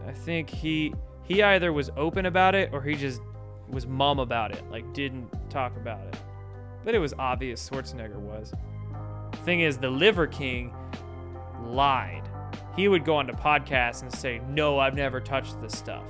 I 0.07 0.13
think 0.13 0.51
he 0.51 0.93
he 1.23 1.43
either 1.43 1.73
was 1.73 1.91
open 1.97 2.27
about 2.27 2.55
it 2.55 2.71
or 2.73 2.83
he 2.83 2.95
just 2.95 3.23
was 3.69 3.87
mum 3.87 4.19
about 4.19 4.51
it, 4.51 4.69
like 4.71 4.93
didn't 4.93 5.31
talk 5.49 5.75
about 5.77 6.05
it. 6.09 6.17
But 6.85 6.95
it 6.95 6.99
was 6.99 7.15
obvious 7.19 7.71
Schwarzenegger 7.71 8.19
was. 8.19 8.53
Thing 9.45 9.61
is, 9.61 9.79
the 9.79 9.89
Liver 9.89 10.27
King 10.27 10.75
lied. 11.63 12.29
He 12.77 12.89
would 12.89 13.05
go 13.05 13.17
onto 13.17 13.33
podcasts 13.33 14.03
and 14.03 14.13
say, 14.13 14.41
"No, 14.49 14.79
I've 14.79 14.95
never 14.95 15.21
touched 15.21 15.61
this 15.63 15.79
stuff." 15.79 16.05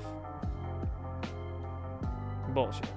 Bullshit. 2.54 2.88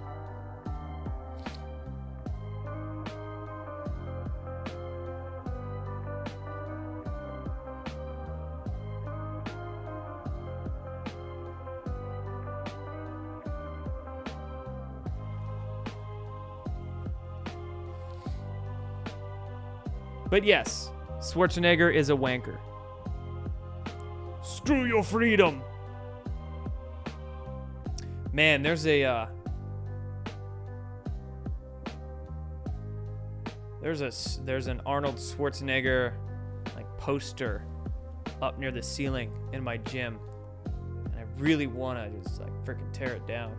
But 20.33 20.43
yes, 20.43 20.89
Schwarzenegger 21.19 21.93
is 21.93 22.09
a 22.09 22.13
wanker. 22.13 22.57
Screw 24.41 24.85
your 24.85 25.03
freedom. 25.03 25.61
Man, 28.31 28.63
there's 28.63 28.87
a 28.87 29.03
uh, 29.03 29.27
there's 33.79 34.01
a 34.01 34.11
there's 34.43 34.65
an 34.65 34.81
Arnold 34.87 35.17
Schwarzenegger 35.17 36.13
like 36.75 36.87
poster 36.97 37.63
up 38.41 38.57
near 38.57 38.71
the 38.71 38.81
ceiling 38.81 39.31
in 39.53 39.63
my 39.63 39.77
gym, 39.77 40.17
and 41.11 41.15
I 41.15 41.25
really 41.37 41.67
want 41.67 41.99
to 41.99 42.19
just 42.19 42.41
like 42.41 42.53
freaking 42.65 42.91
tear 42.91 43.13
it 43.13 43.27
down. 43.27 43.55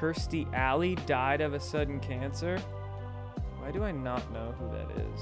Kirstie 0.00 0.52
Alley 0.52 0.96
died 1.06 1.40
of 1.40 1.54
a 1.54 1.60
sudden 1.60 2.00
cancer? 2.00 2.58
Why 3.58 3.70
do 3.70 3.84
I 3.84 3.92
not 3.92 4.30
know 4.32 4.54
who 4.58 4.68
that 4.76 4.90
is? 5.00 5.20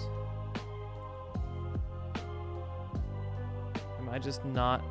Am 4.01 4.09
I 4.09 4.19
just 4.19 4.45
not 4.45 4.83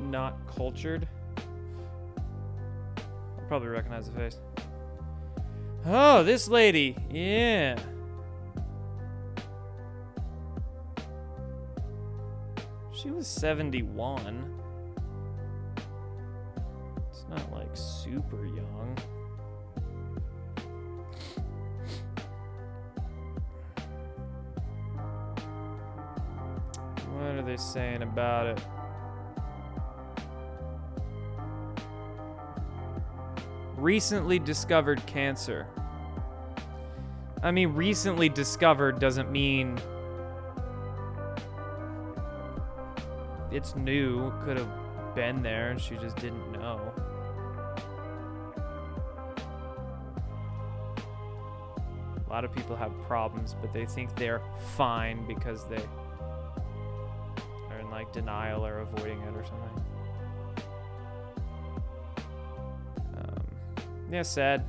not 0.00 0.36
cultured? 0.54 1.08
I'll 3.38 3.48
probably 3.48 3.68
recognize 3.68 4.10
the 4.10 4.16
face. 4.18 4.38
Oh, 5.86 6.22
this 6.22 6.48
lady. 6.48 6.96
Yeah. 7.10 7.78
She 12.92 13.10
was 13.10 13.26
71. 13.26 14.63
Super 18.04 18.44
young. 18.44 18.96
What 27.10 27.36
are 27.36 27.42
they 27.42 27.56
saying 27.56 28.02
about 28.02 28.46
it? 28.46 28.60
recently 33.76 34.38
discovered 34.38 35.04
cancer. 35.04 35.66
I 37.42 37.50
mean, 37.50 37.74
recently 37.74 38.30
discovered 38.30 38.98
doesn't 38.98 39.30
mean 39.30 39.78
it's 43.50 43.76
new. 43.76 44.32
Could 44.42 44.56
have 44.56 45.14
been 45.14 45.42
there 45.42 45.70
and 45.70 45.78
she 45.78 45.96
just 45.96 46.16
didn't 46.16 46.52
know. 46.52 46.92
Lot 52.44 52.50
of 52.50 52.56
people 52.56 52.76
have 52.76 52.92
problems, 53.06 53.56
but 53.62 53.72
they 53.72 53.86
think 53.86 54.14
they're 54.16 54.42
fine 54.76 55.26
because 55.26 55.66
they 55.66 55.82
are 57.70 57.78
in 57.80 57.90
like 57.90 58.12
denial 58.12 58.66
or 58.66 58.80
avoiding 58.80 59.18
it 59.22 59.34
or 59.34 59.44
something. 59.44 59.84
Um, 63.16 63.46
yeah, 64.10 64.20
sad. 64.20 64.62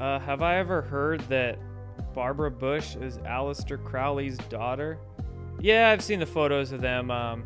Uh, 0.00 0.18
have 0.18 0.42
I 0.42 0.56
ever 0.56 0.82
heard 0.82 1.20
that 1.28 1.56
Barbara 2.16 2.50
Bush 2.50 2.96
is 2.96 3.18
Aleister 3.18 3.82
Crowley's 3.84 4.38
daughter? 4.48 4.98
Yeah, 5.66 5.90
I've 5.90 6.00
seen 6.00 6.20
the 6.20 6.26
photos 6.26 6.70
of 6.70 6.80
them. 6.80 7.10
Um, 7.10 7.42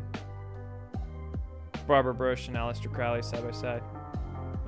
Barbara 1.87 2.13
Bush 2.13 2.49
and 2.49 2.55
Aleister 2.55 2.93
Crowley 2.93 3.23
side 3.23 3.43
by 3.43 3.49
side. 3.49 3.81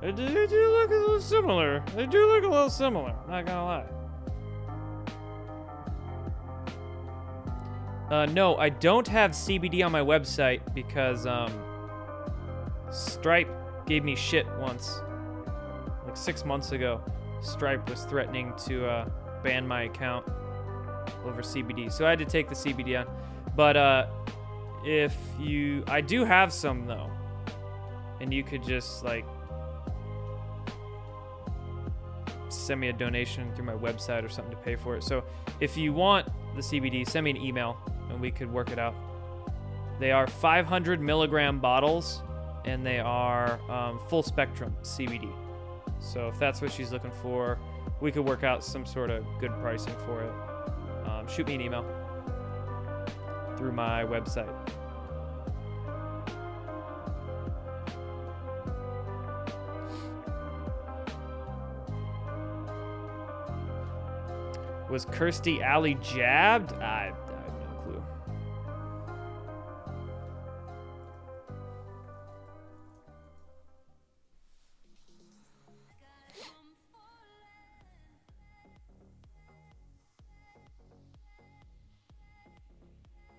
They 0.00 0.10
do, 0.10 0.24
look 0.24 0.50
a 0.90 0.94
little 0.94 1.20
similar. 1.20 1.84
They 1.94 2.06
do 2.06 2.26
look 2.26 2.42
a 2.42 2.48
little 2.48 2.68
similar. 2.68 3.14
Not 3.28 3.46
gonna 3.46 3.64
lie. 3.64 3.86
Uh, 8.10 8.26
no, 8.26 8.56
I 8.56 8.70
don't 8.70 9.06
have 9.06 9.30
CBD 9.30 9.86
on 9.86 9.92
my 9.92 10.00
website 10.00 10.74
because 10.74 11.24
um, 11.24 11.52
Stripe 12.90 13.86
gave 13.86 14.02
me 14.02 14.16
shit 14.16 14.46
once, 14.58 15.00
like 16.04 16.16
six 16.16 16.44
months 16.44 16.72
ago. 16.72 17.00
Stripe 17.40 17.88
was 17.88 18.02
threatening 18.02 18.52
to 18.66 18.84
uh, 18.84 19.08
ban 19.44 19.64
my 19.64 19.84
account 19.84 20.26
over 21.24 21.40
CBD, 21.40 21.92
so 21.92 22.04
I 22.04 22.10
had 22.10 22.18
to 22.18 22.24
take 22.24 22.48
the 22.48 22.56
CBD 22.56 22.98
on. 22.98 23.06
But 23.56 23.76
uh, 23.76 24.06
if 24.84 25.16
you, 25.38 25.84
I 25.86 26.00
do 26.00 26.24
have 26.24 26.52
some 26.52 26.86
though, 26.86 27.10
and 28.20 28.32
you 28.32 28.42
could 28.42 28.62
just 28.62 29.04
like 29.04 29.24
send 32.48 32.80
me 32.80 32.88
a 32.88 32.92
donation 32.92 33.52
through 33.54 33.64
my 33.64 33.74
website 33.74 34.24
or 34.24 34.28
something 34.28 34.54
to 34.54 34.62
pay 34.62 34.76
for 34.76 34.96
it. 34.96 35.04
So 35.04 35.24
if 35.60 35.76
you 35.76 35.92
want 35.92 36.28
the 36.54 36.60
CBD, 36.60 37.06
send 37.08 37.24
me 37.24 37.30
an 37.30 37.36
email 37.36 37.76
and 38.10 38.20
we 38.20 38.30
could 38.30 38.52
work 38.52 38.70
it 38.70 38.78
out. 38.78 38.94
They 40.00 40.12
are 40.12 40.26
500 40.26 41.00
milligram 41.00 41.60
bottles 41.60 42.22
and 42.64 42.84
they 42.84 42.98
are 42.98 43.60
um, 43.70 44.00
full 44.08 44.22
spectrum 44.22 44.74
CBD. 44.82 45.30
So 46.00 46.28
if 46.28 46.38
that's 46.38 46.60
what 46.60 46.72
she's 46.72 46.92
looking 46.92 47.12
for, 47.22 47.58
we 48.00 48.10
could 48.10 48.24
work 48.24 48.42
out 48.42 48.64
some 48.64 48.84
sort 48.86 49.10
of 49.10 49.24
good 49.40 49.52
pricing 49.60 49.94
for 50.04 50.22
it. 50.22 51.08
Um, 51.08 51.28
shoot 51.28 51.46
me 51.46 51.54
an 51.54 51.60
email 51.60 52.03
through 53.64 53.72
my 53.72 54.04
website. 54.04 54.46
Was 64.90 65.06
Kirstie 65.06 65.62
Alley 65.62 65.94
jabbed? 66.02 66.74
I, 66.74 67.14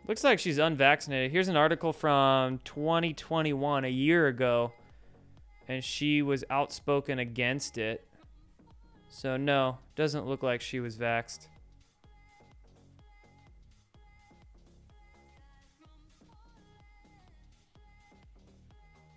Looks 0.08 0.24
like 0.24 0.38
she's 0.38 0.60
unvaccinated. 0.60 1.32
Here's 1.32 1.48
an 1.48 1.58
article 1.58 1.92
from 1.92 2.60
2021, 2.64 3.86
a 3.86 3.88
year 3.88 4.28
ago, 4.28 4.72
and 5.68 5.84
she 5.84 6.22
was 6.22 6.44
outspoken 6.52 7.18
against 7.18 7.80
it. 7.80 8.08
So, 9.10 9.36
no, 9.36 9.80
doesn't 9.96 10.28
look 10.28 10.44
like 10.44 10.62
she 10.62 10.80
was 10.80 10.98
vaxxed. 10.98 11.48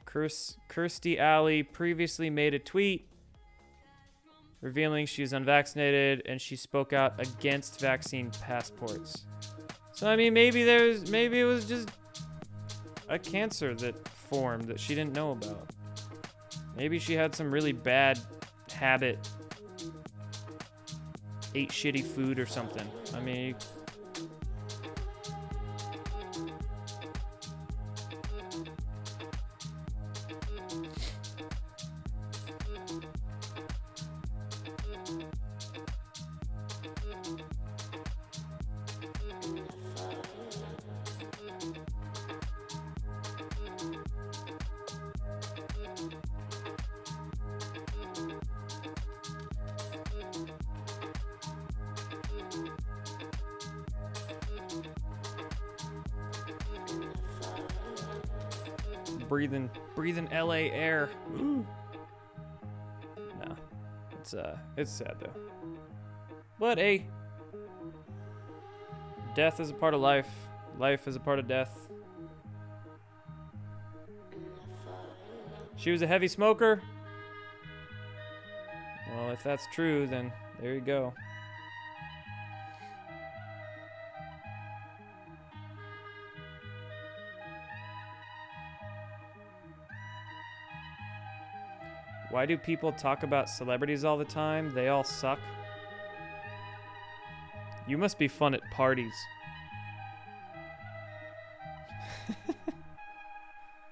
Kirs- 0.06 0.56
Kirstie 0.70 1.18
Alley 1.18 1.62
previously 1.62 2.30
made 2.30 2.54
a 2.54 2.58
tweet 2.58 3.08
revealing 4.62 5.04
she's 5.04 5.34
unvaccinated 5.34 6.22
and 6.26 6.40
she 6.40 6.56
spoke 6.56 6.94
out 6.94 7.20
against 7.20 7.78
vaccine 7.78 8.30
passports. 8.40 9.26
So 9.98 10.06
I 10.06 10.14
mean, 10.14 10.32
maybe 10.32 10.62
there's 10.62 11.10
maybe 11.10 11.40
it 11.40 11.44
was 11.44 11.64
just 11.64 11.90
a 13.08 13.18
cancer 13.18 13.74
that 13.74 14.06
formed 14.06 14.68
that 14.68 14.78
she 14.78 14.94
didn't 14.94 15.12
know 15.12 15.32
about. 15.32 15.70
Maybe 16.76 17.00
she 17.00 17.14
had 17.14 17.34
some 17.34 17.50
really 17.50 17.72
bad 17.72 18.20
habit, 18.72 19.18
ate 21.56 21.70
shitty 21.70 22.04
food 22.04 22.38
or 22.38 22.46
something. 22.46 22.88
I 23.12 23.18
mean, 23.18 23.56
It's 64.78 64.92
sad 64.92 65.16
though. 65.18 65.32
But 66.60 66.78
hey. 66.78 67.08
Death 69.34 69.58
is 69.58 69.70
a 69.70 69.74
part 69.74 69.92
of 69.92 70.00
life. 70.00 70.28
Life 70.78 71.08
is 71.08 71.16
a 71.16 71.20
part 71.20 71.40
of 71.40 71.48
death. 71.48 71.90
She 75.74 75.90
was 75.90 76.02
a 76.02 76.06
heavy 76.06 76.28
smoker. 76.28 76.80
Well, 79.10 79.32
if 79.32 79.42
that's 79.42 79.66
true, 79.74 80.06
then 80.06 80.32
there 80.60 80.74
you 80.74 80.80
go. 80.80 81.12
Why 92.30 92.44
do 92.44 92.58
people 92.58 92.92
talk 92.92 93.22
about 93.22 93.48
celebrities 93.48 94.04
all 94.04 94.18
the 94.18 94.24
time? 94.24 94.72
They 94.74 94.88
all 94.88 95.04
suck. 95.04 95.38
You 97.86 97.96
must 97.96 98.18
be 98.18 98.28
fun 98.28 98.52
at 98.52 98.60
parties. 98.70 99.14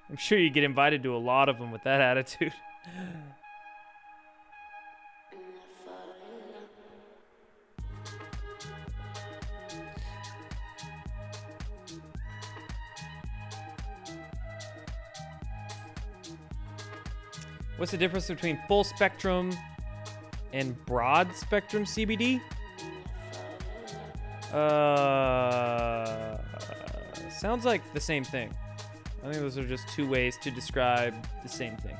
I'm 0.09 0.17
sure 0.17 0.37
you 0.37 0.51
get 0.51 0.63
invited 0.63 1.01
to 1.03 1.15
a 1.15 1.17
lot 1.17 1.49
of 1.49 1.57
them 1.57 1.71
with 1.71 1.83
that 1.83 1.99
attitude. 1.99 2.53
What's 17.87 17.93
the 17.93 17.99
difference 17.99 18.27
between 18.27 18.59
full 18.67 18.83
spectrum 18.83 19.49
and 20.51 20.75
broad 20.85 21.33
spectrum 21.33 21.85
CBD? 21.85 22.41
Uh, 24.51 26.37
sounds 27.29 27.63
like 27.63 27.81
the 27.93 27.99
same 28.01 28.25
thing. 28.25 28.53
I 29.23 29.31
think 29.31 29.35
those 29.35 29.57
are 29.57 29.65
just 29.65 29.87
two 29.87 30.05
ways 30.05 30.37
to 30.39 30.51
describe 30.51 31.13
the 31.43 31.47
same 31.47 31.77
thing. 31.77 31.95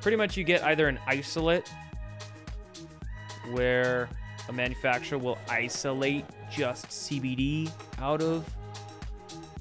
Pretty 0.00 0.16
much, 0.16 0.38
you 0.38 0.42
get 0.42 0.64
either 0.64 0.88
an 0.88 0.98
isolate 1.06 1.70
where 3.50 4.08
a 4.48 4.52
manufacturer 4.54 5.18
will 5.18 5.36
isolate 5.50 6.24
just 6.50 6.86
CBD 6.86 7.70
out 7.98 8.22
of 8.22 8.48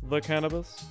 the 0.07 0.21
cannabis. 0.21 0.84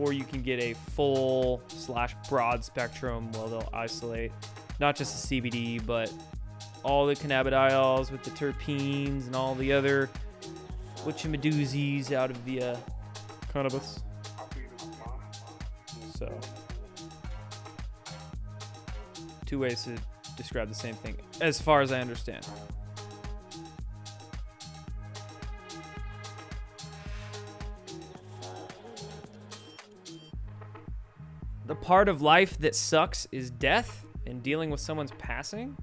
Or 0.00 0.14
you 0.14 0.24
can 0.24 0.42
get 0.42 0.60
a 0.60 0.72
full 0.72 1.60
slash 1.68 2.16
broad 2.28 2.64
spectrum 2.64 3.30
where 3.32 3.48
they'll 3.50 3.68
isolate 3.72 4.32
not 4.80 4.96
just 4.96 5.28
the 5.28 5.40
CBD, 5.42 5.84
but 5.84 6.10
all 6.82 7.06
the 7.06 7.14
cannabidiols 7.14 8.10
with 8.10 8.22
the 8.22 8.30
terpenes 8.30 9.26
and 9.26 9.36
all 9.36 9.54
the 9.54 9.72
other 9.72 10.08
whatchamadoozies 11.04 12.12
out 12.12 12.30
of 12.30 12.42
the 12.46 12.62
uh, 12.62 12.76
cannabis. 13.52 14.00
So, 16.16 16.32
two 19.44 19.58
ways 19.58 19.84
to 19.84 19.96
describe 20.36 20.68
the 20.68 20.74
same 20.74 20.94
thing, 20.94 21.16
as 21.42 21.60
far 21.60 21.82
as 21.82 21.92
I 21.92 22.00
understand. 22.00 22.46
The 31.70 31.76
part 31.76 32.08
of 32.08 32.20
life 32.20 32.58
that 32.58 32.74
sucks 32.74 33.28
is 33.30 33.48
death 33.48 34.04
and 34.26 34.42
dealing 34.42 34.70
with 34.70 34.80
someone's 34.80 35.12
passing. 35.12 35.76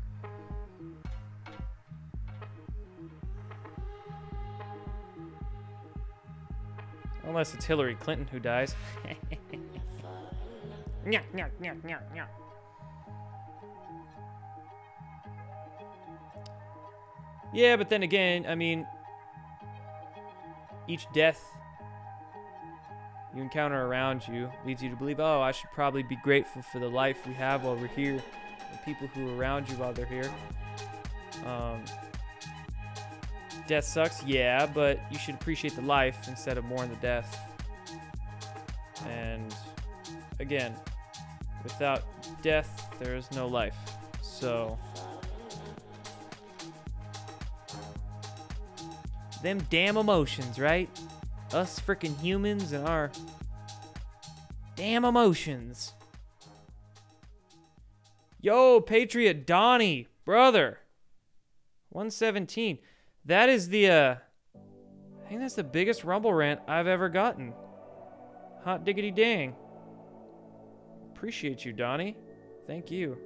Unless 7.23 7.53
it's 7.53 7.63
Hillary 7.63 7.95
Clinton 7.95 8.27
who 8.27 8.37
dies. 8.37 8.75
Nya, 11.05 11.21
nya, 11.33 11.47
nya, 11.61 11.81
nya, 11.81 11.99
nya. 12.13 12.25
Yeah, 17.53 17.77
but 17.77 17.87
then 17.87 18.03
again, 18.03 18.45
I 18.45 18.55
mean, 18.55 18.85
each 20.89 21.07
death 21.13 21.41
you 23.37 23.43
encounter 23.43 23.85
around 23.85 24.27
you 24.27 24.51
leads 24.65 24.81
you 24.81 24.89
to 24.89 24.95
believe, 24.95 25.19
oh, 25.19 25.41
I 25.41 25.51
should 25.51 25.71
probably 25.71 26.03
be 26.03 26.15
grateful 26.17 26.61
for 26.63 26.79
the 26.79 26.89
life 26.89 27.25
we 27.27 27.33
have 27.35 27.63
while 27.63 27.75
we're 27.75 27.87
here, 27.87 28.21
the 28.71 28.77
people 28.79 29.07
who 29.07 29.29
are 29.29 29.37
around 29.37 29.69
you 29.69 29.75
while 29.75 29.93
they're 29.93 30.05
here. 30.07 30.29
Um, 31.45 31.85
death 33.67 33.83
sucks, 33.83 34.23
yeah, 34.23 34.65
but 34.65 34.99
you 35.11 35.19
should 35.19 35.35
appreciate 35.35 35.75
the 35.75 35.83
life 35.83 36.27
instead 36.27 36.57
of 36.57 36.65
mourn 36.65 36.89
the 36.89 36.95
death. 36.95 37.39
And 39.07 39.55
again, 40.39 40.73
without 41.63 42.03
death, 42.41 42.89
there 42.99 43.15
is 43.15 43.31
no 43.31 43.47
life. 43.47 43.77
So. 44.21 44.77
Them 49.43 49.61
damn 49.69 49.97
emotions, 49.97 50.59
right? 50.59 50.89
Us 51.53 51.79
freaking 51.79 52.19
humans 52.19 52.73
and 52.73 52.87
our 52.87 53.11
damn 54.75 55.05
emotions. 55.05 55.93
Yo, 58.41 58.81
Patriot 58.81 59.47
Donnie, 59.47 60.07
brother. 60.25 60.79
117. 61.89 62.79
That 63.25 63.49
is 63.49 63.69
the 63.69 63.89
uh 63.89 64.15
I 65.25 65.29
think 65.29 65.41
that's 65.41 65.55
the 65.55 65.63
biggest 65.63 66.03
rumble 66.03 66.33
rant 66.33 66.61
I've 66.67 66.87
ever 66.87 67.09
gotten. 67.09 67.53
Hot 68.63 68.85
diggity 68.85 69.11
dang. 69.11 69.55
Appreciate 71.13 71.65
you, 71.65 71.73
Donnie. 71.73 72.15
Thank 72.65 72.91
you. 72.91 73.17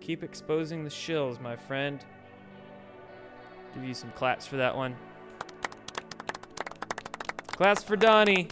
Keep 0.00 0.22
exposing 0.22 0.84
the 0.84 0.90
shills, 0.90 1.40
my 1.40 1.56
friend. 1.56 2.04
Give 3.74 3.84
you 3.84 3.94
some 3.94 4.10
claps 4.12 4.46
for 4.46 4.56
that 4.56 4.76
one. 4.76 4.96
Claps 7.56 7.84
for 7.84 7.94
Donnie. 7.94 8.48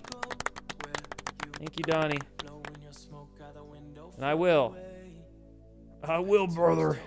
Thank 1.59 1.76
you, 1.76 1.82
Donnie. 1.82 2.20
And 4.16 4.24
I 4.24 4.34
will. 4.34 4.76
I 6.05 6.20
will, 6.20 6.46
brother. 6.46 7.00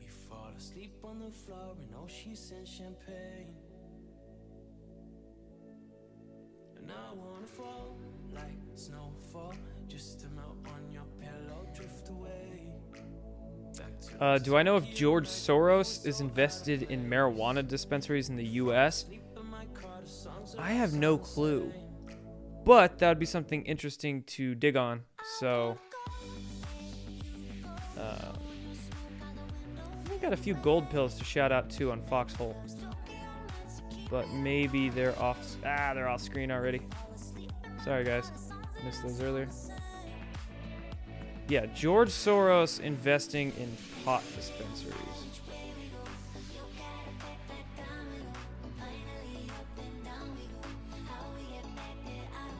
We 0.00 0.06
fall 0.08 0.48
asleep 0.56 0.94
on 1.04 1.18
the 1.18 1.30
floor 1.30 1.76
in 1.78 1.94
Oceans 2.02 2.52
and 2.56 2.66
champagne. 2.66 3.54
And 6.78 6.90
I 6.90 7.12
wanna 7.12 7.46
fall 7.46 7.98
like 8.34 8.58
snowfall, 8.74 9.54
just 9.86 10.20
to 10.20 10.28
melt 10.30 10.56
on 10.66 10.90
your 10.90 11.04
pillow, 11.20 11.66
drift 11.74 12.08
away. 12.08 12.72
Uh, 14.20 14.38
do 14.38 14.56
I 14.56 14.62
know 14.62 14.76
if 14.76 14.94
George 14.94 15.26
Soros 15.26 16.06
is 16.06 16.20
invested 16.20 16.84
in 16.84 17.08
marijuana 17.08 17.66
dispensaries 17.66 18.28
in 18.28 18.36
the 18.36 18.46
U.S.? 18.46 19.06
I 20.58 20.72
have 20.72 20.92
no 20.92 21.18
clue. 21.18 21.72
But 22.64 22.98
that 22.98 23.08
would 23.08 23.18
be 23.18 23.26
something 23.26 23.64
interesting 23.66 24.22
to 24.24 24.54
dig 24.54 24.76
on. 24.76 25.02
So, 25.38 25.76
uh, 27.98 28.32
I 30.10 30.16
got 30.22 30.32
a 30.32 30.36
few 30.36 30.54
gold 30.54 30.88
pills 30.90 31.16
to 31.18 31.24
shout 31.24 31.52
out 31.52 31.68
to 31.70 31.90
on 31.92 32.02
Foxhole. 32.02 32.56
But 34.10 34.30
maybe 34.30 34.90
they're 34.90 35.18
off. 35.20 35.38
Ah, 35.66 35.92
they're 35.94 36.08
off 36.08 36.22
screen 36.22 36.50
already. 36.50 36.80
Sorry, 37.84 38.04
guys. 38.04 38.30
Missed 38.84 39.02
those 39.02 39.20
earlier. 39.20 39.48
Yeah, 41.46 41.66
George 41.66 42.08
Soros 42.08 42.80
investing 42.80 43.52
in 43.58 43.76
pot 44.04 44.22
dispensaries. 44.34 44.94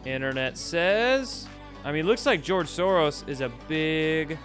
Internet 0.04 0.58
says. 0.58 1.48
I 1.82 1.92
mean, 1.92 2.06
looks 2.06 2.26
like 2.26 2.42
George 2.42 2.66
Soros 2.66 3.26
is 3.26 3.40
a 3.40 3.50
big 3.68 4.38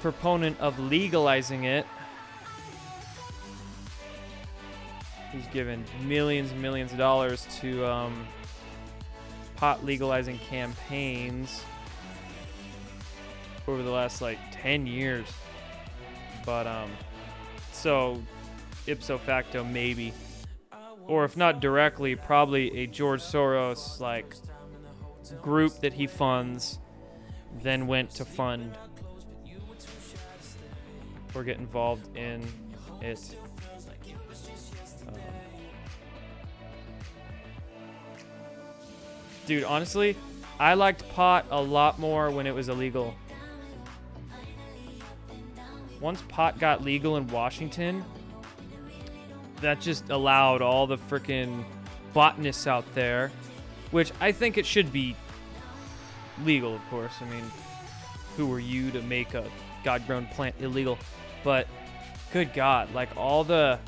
proponent 0.00 0.58
of 0.58 0.78
legalizing 0.80 1.64
it. 1.64 1.86
He's 5.30 5.46
given 5.48 5.84
millions 6.06 6.50
and 6.50 6.60
millions 6.60 6.90
of 6.90 6.98
dollars 6.98 7.46
to 7.60 7.86
um, 7.86 8.26
pot 9.54 9.84
legalizing 9.84 10.38
campaigns 10.38 11.62
over 13.72 13.82
the 13.82 13.90
last 13.90 14.20
like 14.20 14.38
10 14.52 14.86
years. 14.86 15.26
But 16.44 16.66
um 16.66 16.90
so 17.72 18.22
ipso 18.86 19.18
facto 19.18 19.62
maybe 19.62 20.12
or 21.06 21.24
if 21.24 21.36
not 21.36 21.60
directly 21.60 22.14
probably 22.14 22.82
a 22.82 22.86
George 22.86 23.20
Soros 23.20 24.00
like 24.00 24.34
group 25.42 25.80
that 25.80 25.92
he 25.92 26.06
funds 26.06 26.78
then 27.62 27.86
went 27.86 28.10
to 28.10 28.24
fund 28.24 28.76
or 31.34 31.44
get 31.44 31.58
involved 31.58 32.16
in 32.16 32.46
it. 33.00 33.36
Um, 35.06 35.14
dude, 39.46 39.64
honestly, 39.64 40.16
I 40.58 40.74
liked 40.74 41.08
pot 41.10 41.46
a 41.50 41.60
lot 41.60 41.98
more 41.98 42.30
when 42.30 42.46
it 42.46 42.54
was 42.54 42.68
illegal. 42.68 43.14
Once 46.00 46.22
pot 46.28 46.58
got 46.58 46.82
legal 46.82 47.16
in 47.16 47.26
Washington, 47.28 48.04
that 49.60 49.80
just 49.80 50.08
allowed 50.10 50.62
all 50.62 50.86
the 50.86 50.96
freaking 50.96 51.64
botanists 52.14 52.66
out 52.66 52.84
there, 52.94 53.30
which 53.90 54.10
I 54.20 54.32
think 54.32 54.56
it 54.56 54.64
should 54.64 54.92
be 54.92 55.14
legal, 56.44 56.74
of 56.74 56.80
course. 56.88 57.12
I 57.20 57.24
mean, 57.26 57.44
who 58.36 58.52
are 58.52 58.60
you 58.60 58.90
to 58.92 59.02
make 59.02 59.34
a 59.34 59.44
god 59.84 60.06
grown 60.06 60.26
plant 60.28 60.54
illegal? 60.60 60.98
But 61.44 61.66
good 62.32 62.54
God, 62.54 62.92
like 62.94 63.14
all 63.16 63.44
the 63.44 63.78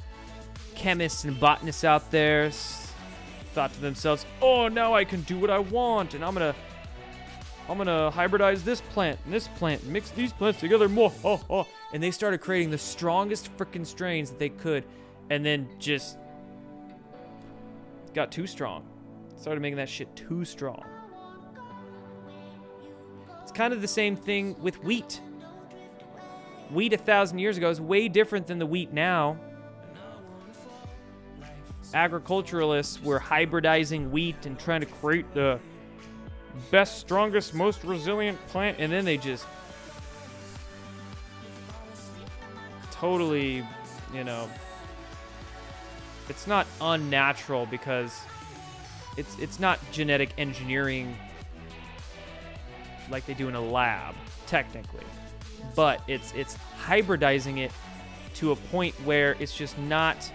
chemists 0.74 1.24
and 1.24 1.38
botanists 1.38 1.84
out 1.84 2.10
there 2.10 2.50
thought 2.50 3.72
to 3.72 3.80
themselves, 3.80 4.26
"Oh, 4.40 4.68
now 4.68 4.94
I 4.94 5.04
can 5.04 5.22
do 5.22 5.38
what 5.38 5.50
I 5.50 5.58
want, 5.58 6.14
and 6.14 6.24
I'm 6.24 6.34
gonna, 6.34 6.54
I'm 7.68 7.78
gonna 7.78 8.10
hybridize 8.14 8.64
this 8.64 8.80
plant 8.80 9.18
and 9.24 9.32
this 9.32 9.48
plant, 9.48 9.84
mix 9.86 10.10
these 10.10 10.32
plants 10.32 10.60
together 10.60 10.88
more." 10.88 11.12
Oh, 11.24 11.40
oh. 11.48 11.66
And 11.92 12.02
they 12.02 12.10
started 12.10 12.40
creating 12.40 12.70
the 12.70 12.78
strongest 12.78 13.56
freaking 13.56 13.86
strains 13.86 14.30
that 14.30 14.38
they 14.38 14.48
could, 14.48 14.84
and 15.30 15.44
then 15.44 15.68
just 15.78 16.18
got 18.14 18.32
too 18.32 18.46
strong. 18.46 18.84
Started 19.36 19.60
making 19.60 19.76
that 19.76 19.88
shit 19.88 20.14
too 20.16 20.44
strong. 20.44 20.84
It's 23.42 23.52
kind 23.52 23.72
of 23.72 23.80
the 23.80 23.88
same 23.88 24.16
thing 24.16 24.56
with 24.60 24.82
wheat. 24.82 25.20
Wheat 26.70 26.92
a 26.92 26.96
thousand 26.96 27.38
years 27.38 27.58
ago 27.58 27.68
is 27.68 27.80
way 27.80 28.08
different 28.08 28.46
than 28.46 28.58
the 28.58 28.66
wheat 28.66 28.92
now. 28.92 29.36
Agriculturalists 31.92 33.02
were 33.02 33.20
hybridizing 33.20 34.10
wheat 34.10 34.46
and 34.46 34.58
trying 34.58 34.80
to 34.80 34.86
create 34.86 35.30
the 35.34 35.60
best, 36.70 36.98
strongest, 36.98 37.55
most 37.55 37.84
resilient 37.84 38.38
plant, 38.48 38.78
and 38.78 38.92
then 38.92 39.05
they 39.05 39.16
just 39.16 39.46
totally, 42.90 43.64
you 44.14 44.24
know, 44.24 44.48
it's 46.28 46.46
not 46.46 46.66
unnatural 46.80 47.66
because 47.66 48.22
it's 49.16 49.38
it's 49.38 49.61
not 49.61 49.78
genetic 49.92 50.30
engineering 50.38 51.16
like 53.11 53.26
they 53.26 53.34
do 53.34 53.48
in 53.48 53.55
a 53.55 53.61
lab 53.61 54.14
technically. 54.46 55.05
But 55.74 56.03
it's 56.07 56.32
it's 56.32 56.57
hybridizing 56.86 57.59
it 57.59 57.72
to 58.34 58.53
a 58.53 58.57
point 58.57 58.94
where 59.05 59.36
it's 59.38 59.57
just 59.57 59.78
not 59.78 60.30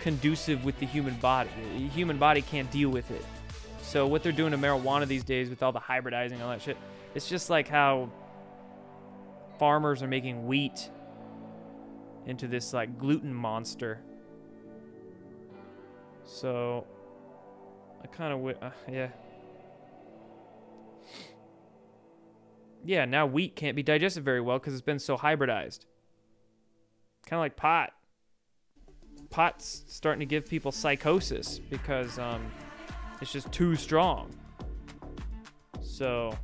conducive 0.00 0.64
with 0.64 0.78
the 0.78 0.86
human 0.86 1.14
body. 1.14 1.50
The 1.76 1.88
human 1.88 2.18
body 2.18 2.42
can't 2.42 2.70
deal 2.70 2.90
with 2.90 3.10
it 3.10 3.24
so 3.86 4.06
what 4.06 4.22
they're 4.22 4.32
doing 4.32 4.50
to 4.50 4.58
marijuana 4.58 5.06
these 5.06 5.24
days 5.24 5.48
with 5.48 5.62
all 5.62 5.72
the 5.72 5.80
hybridizing 5.80 6.32
and 6.32 6.42
all 6.42 6.50
that 6.50 6.60
shit 6.60 6.76
it's 7.14 7.28
just 7.28 7.48
like 7.48 7.68
how 7.68 8.10
farmers 9.58 10.02
are 10.02 10.08
making 10.08 10.46
wheat 10.46 10.90
into 12.26 12.46
this 12.46 12.72
like 12.72 12.98
gluten 12.98 13.32
monster 13.32 14.00
so 16.24 16.84
I 18.02 18.06
kind 18.08 18.32
of 18.32 18.38
w- 18.40 18.58
uh, 18.60 18.70
yeah. 18.90 19.08
Yeah, 22.84 23.04
now 23.04 23.26
wheat 23.26 23.56
can't 23.56 23.74
be 23.74 23.82
digested 23.82 24.24
very 24.24 24.40
well 24.40 24.58
because 24.58 24.74
it's 24.74 24.82
been 24.82 24.98
so 24.98 25.16
hybridized. 25.16 25.86
Kind 27.26 27.38
of 27.38 27.40
like 27.40 27.56
pot. 27.56 27.92
Pot's 29.30 29.84
starting 29.88 30.20
to 30.20 30.26
give 30.26 30.46
people 30.46 30.70
psychosis 30.70 31.58
because 31.58 32.18
um, 32.18 32.46
it's 33.20 33.32
just 33.32 33.50
too 33.52 33.76
strong. 33.76 34.30
So, 35.80 36.36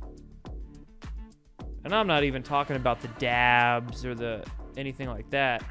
and 1.83 1.93
I'm 1.93 2.07
not 2.07 2.23
even 2.23 2.43
talking 2.43 2.75
about 2.75 3.01
the 3.01 3.09
dabs 3.19 4.05
or 4.05 4.15
the 4.15 4.43
anything 4.77 5.09
like 5.09 5.29
that. 5.31 5.63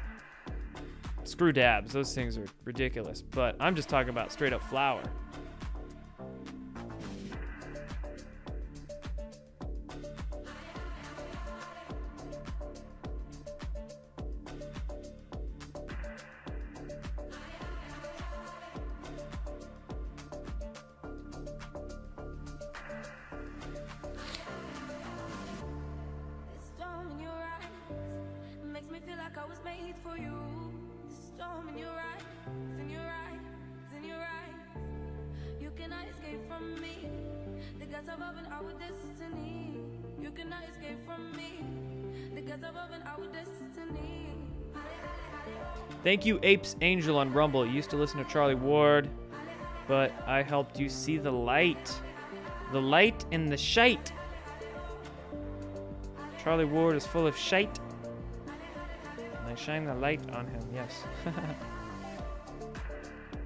Screw 1.23 1.51
dabs; 1.51 1.93
those 1.93 2.13
things 2.13 2.37
are 2.37 2.45
ridiculous. 2.63 3.21
But 3.21 3.55
I'm 3.59 3.75
just 3.75 3.89
talking 3.89 4.09
about 4.09 4.31
straight 4.31 4.53
up 4.53 4.63
flower. 4.63 5.03
Thank 46.13 46.27
you, 46.27 46.39
Apes 46.43 46.75
Angel 46.81 47.17
on 47.17 47.33
Rumble. 47.33 47.65
You 47.65 47.71
used 47.71 47.89
to 47.89 47.95
listen 47.95 48.23
to 48.23 48.31
Charlie 48.31 48.53
Ward, 48.53 49.09
but 49.87 50.11
I 50.27 50.43
helped 50.43 50.79
you 50.79 50.87
see 50.87 51.17
the 51.17 51.31
light. 51.31 51.91
The 52.71 52.79
light 52.79 53.25
in 53.31 53.47
the 53.47 53.57
shite. 53.57 54.13
Charlie 56.37 56.65
Ward 56.65 56.95
is 56.95 57.07
full 57.07 57.25
of 57.25 57.35
shite. 57.35 57.79
And 59.17 59.47
I 59.47 59.55
shine 59.55 59.85
the 59.85 59.95
light 59.95 60.21
on 60.35 60.45
him, 60.45 60.61
yes. 60.71 61.03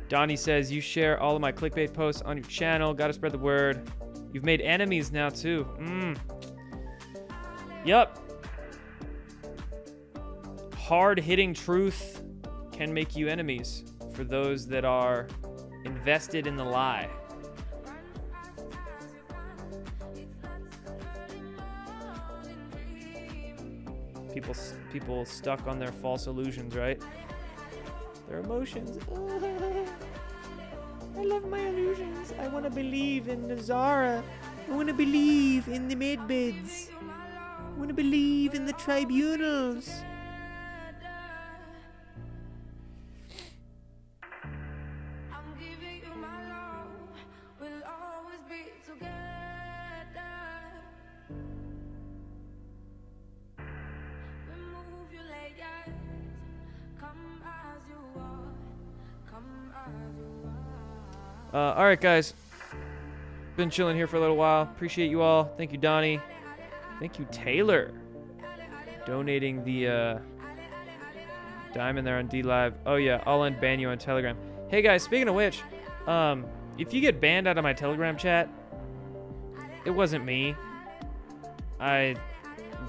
Donnie 0.09 0.35
says, 0.35 0.69
You 0.69 0.81
share 0.81 1.21
all 1.21 1.37
of 1.37 1.41
my 1.41 1.53
clickbait 1.53 1.93
posts 1.93 2.21
on 2.23 2.35
your 2.35 2.47
channel. 2.47 2.93
Gotta 2.93 3.13
spread 3.13 3.31
the 3.31 3.37
word. 3.37 3.89
You've 4.33 4.43
made 4.43 4.59
enemies 4.59 5.13
now, 5.13 5.29
too. 5.29 5.65
Mmm. 5.79 6.17
Yup. 7.85 8.21
Hard 10.75 11.17
hitting 11.17 11.53
truth 11.53 12.23
can 12.77 12.93
make 12.93 13.15
you 13.15 13.27
enemies 13.27 13.85
for 14.13 14.23
those 14.23 14.67
that 14.67 14.85
are 14.85 15.27
invested 15.83 16.45
in 16.45 16.55
the 16.55 16.63
lie. 16.63 17.09
People, 24.31 24.55
people 24.93 25.25
stuck 25.25 25.65
on 25.65 25.79
their 25.79 25.91
false 25.91 26.27
illusions, 26.27 26.75
right? 26.75 27.01
Their 28.29 28.41
emotions. 28.41 28.99
I 31.17 31.23
love 31.23 31.47
my 31.47 31.59
illusions. 31.59 32.31
I 32.39 32.47
want 32.47 32.65
to 32.65 32.69
believe 32.69 33.27
in 33.27 33.47
NESARA. 33.47 34.21
I 34.69 34.71
want 34.71 34.87
to 34.87 34.93
believe 34.93 35.67
in 35.67 35.87
the 35.87 35.95
med 35.95 36.27
beds. 36.27 36.91
I 36.93 37.79
want 37.79 37.87
to 37.87 37.95
believe 37.95 38.53
in 38.53 38.67
the 38.67 38.73
tribunals. 38.73 39.89
All 61.77 61.85
right, 61.85 62.01
guys. 62.01 62.33
Been 63.55 63.69
chilling 63.69 63.95
here 63.95 64.07
for 64.07 64.15
a 64.15 64.19
little 64.19 64.35
while. 64.35 64.63
Appreciate 64.63 65.11
you 65.11 65.21
all. 65.21 65.53
Thank 65.57 65.71
you, 65.71 65.77
Donnie. 65.77 66.19
Thank 66.99 67.19
you, 67.19 67.27
Taylor, 67.31 67.93
donating 69.05 69.63
the 69.63 69.87
uh, 69.87 70.19
diamond 71.75 72.07
there 72.07 72.17
on 72.17 72.29
DLive. 72.29 72.73
Oh 72.87 72.95
yeah, 72.95 73.21
I'll 73.27 73.41
unban 73.41 73.79
you 73.79 73.89
on 73.89 73.99
Telegram. 73.99 74.35
Hey 74.69 74.81
guys, 74.81 75.03
speaking 75.03 75.27
of 75.27 75.35
which, 75.35 75.61
um, 76.07 76.47
if 76.79 76.95
you 76.95 76.99
get 76.99 77.21
banned 77.21 77.47
out 77.47 77.59
of 77.59 77.63
my 77.63 77.73
Telegram 77.73 78.17
chat, 78.17 78.49
it 79.85 79.91
wasn't 79.91 80.25
me. 80.25 80.55
I 81.79 82.15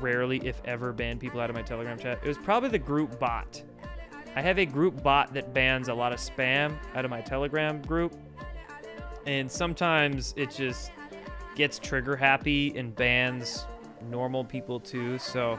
rarely, 0.01 0.39
if 0.39 0.62
ever, 0.64 0.95
ban 0.95 1.18
people 1.18 1.41
out 1.41 1.51
of 1.51 1.57
my 1.57 1.62
Telegram 1.62 1.99
chat. 1.99 2.20
It 2.24 2.28
was 2.28 2.39
probably 2.39 2.70
the 2.70 2.78
group 2.78 3.18
bot. 3.20 3.62
I 4.34 4.41
have 4.41 4.59
a 4.59 4.64
group 4.64 5.03
bot 5.03 5.34
that 5.34 5.53
bans 5.53 5.89
a 5.89 5.95
lot 5.95 6.14
of 6.14 6.20
spam 6.20 6.74
out 6.95 7.05
of 7.05 7.11
my 7.11 7.20
Telegram 7.20 7.82
group 7.82 8.14
and 9.26 9.50
sometimes 9.50 10.34
it 10.36 10.50
just 10.50 10.92
gets 11.54 11.78
trigger 11.78 12.16
happy 12.16 12.76
and 12.76 12.94
bans 12.94 13.66
normal 14.10 14.44
people 14.44 14.78
too. 14.78 15.18
So 15.18 15.58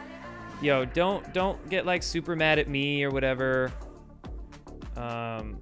yo 0.62 0.86
don't 0.86 1.34
don't 1.34 1.70
get 1.70 1.86
like 1.86 2.04
super 2.04 2.36
mad 2.36 2.60
at 2.60 2.68
me 2.68 3.04
or 3.04 3.10
whatever. 3.10 3.72
Um 4.96 5.60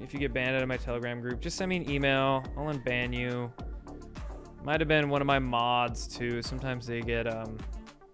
if 0.00 0.12
you 0.12 0.18
get 0.18 0.32
banned 0.32 0.56
out 0.56 0.62
of 0.62 0.68
my 0.68 0.76
telegram 0.76 1.20
group 1.20 1.40
just 1.40 1.56
send 1.56 1.68
me 1.68 1.76
an 1.76 1.90
email. 1.90 2.44
I'll 2.56 2.64
unban 2.64 3.16
you. 3.16 3.52
Might 4.64 4.80
have 4.80 4.88
been 4.88 5.08
one 5.08 5.20
of 5.20 5.26
my 5.26 5.38
mods 5.38 6.06
too. 6.06 6.42
Sometimes 6.42 6.86
they 6.86 7.00
get 7.00 7.26
um 7.26 7.56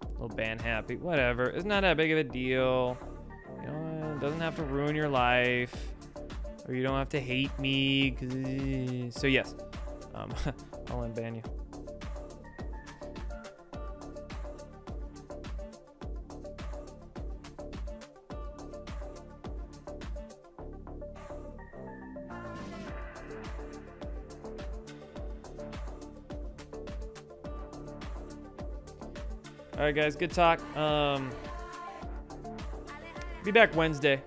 a 0.03 0.23
little 0.23 0.37
ban 0.37 0.59
happy. 0.59 0.97
Whatever. 0.97 1.45
It's 1.45 1.65
not 1.65 1.83
that 1.83 1.97
big 1.97 2.13
of 2.13 2.19
a 2.19 2.25
deal. 2.25 2.99
You 3.63 3.69
know 3.69 4.15
it 4.17 4.21
doesn't 4.21 4.41
have 4.41 4.57
to 4.57 4.65
ruin 4.65 4.95
your 4.95 5.09
life 5.09 5.95
or 6.69 6.75
you 6.75 6.83
don't 6.83 6.99
have 6.99 7.09
to 7.09 7.21
hate 7.21 7.59
me. 7.59 9.09
So 9.11 9.27
yes, 9.27 9.55
um, 10.15 10.31
I'll 10.91 11.01
unban 11.01 11.37
you. 11.37 11.43
All 29.79 29.85
right, 29.85 29.95
guys, 29.95 30.17
good 30.17 30.33
talk. 30.33 30.61
Um, 30.77 31.31
be 33.45 33.53
back 33.53 33.75
Wednesday. 33.77 34.21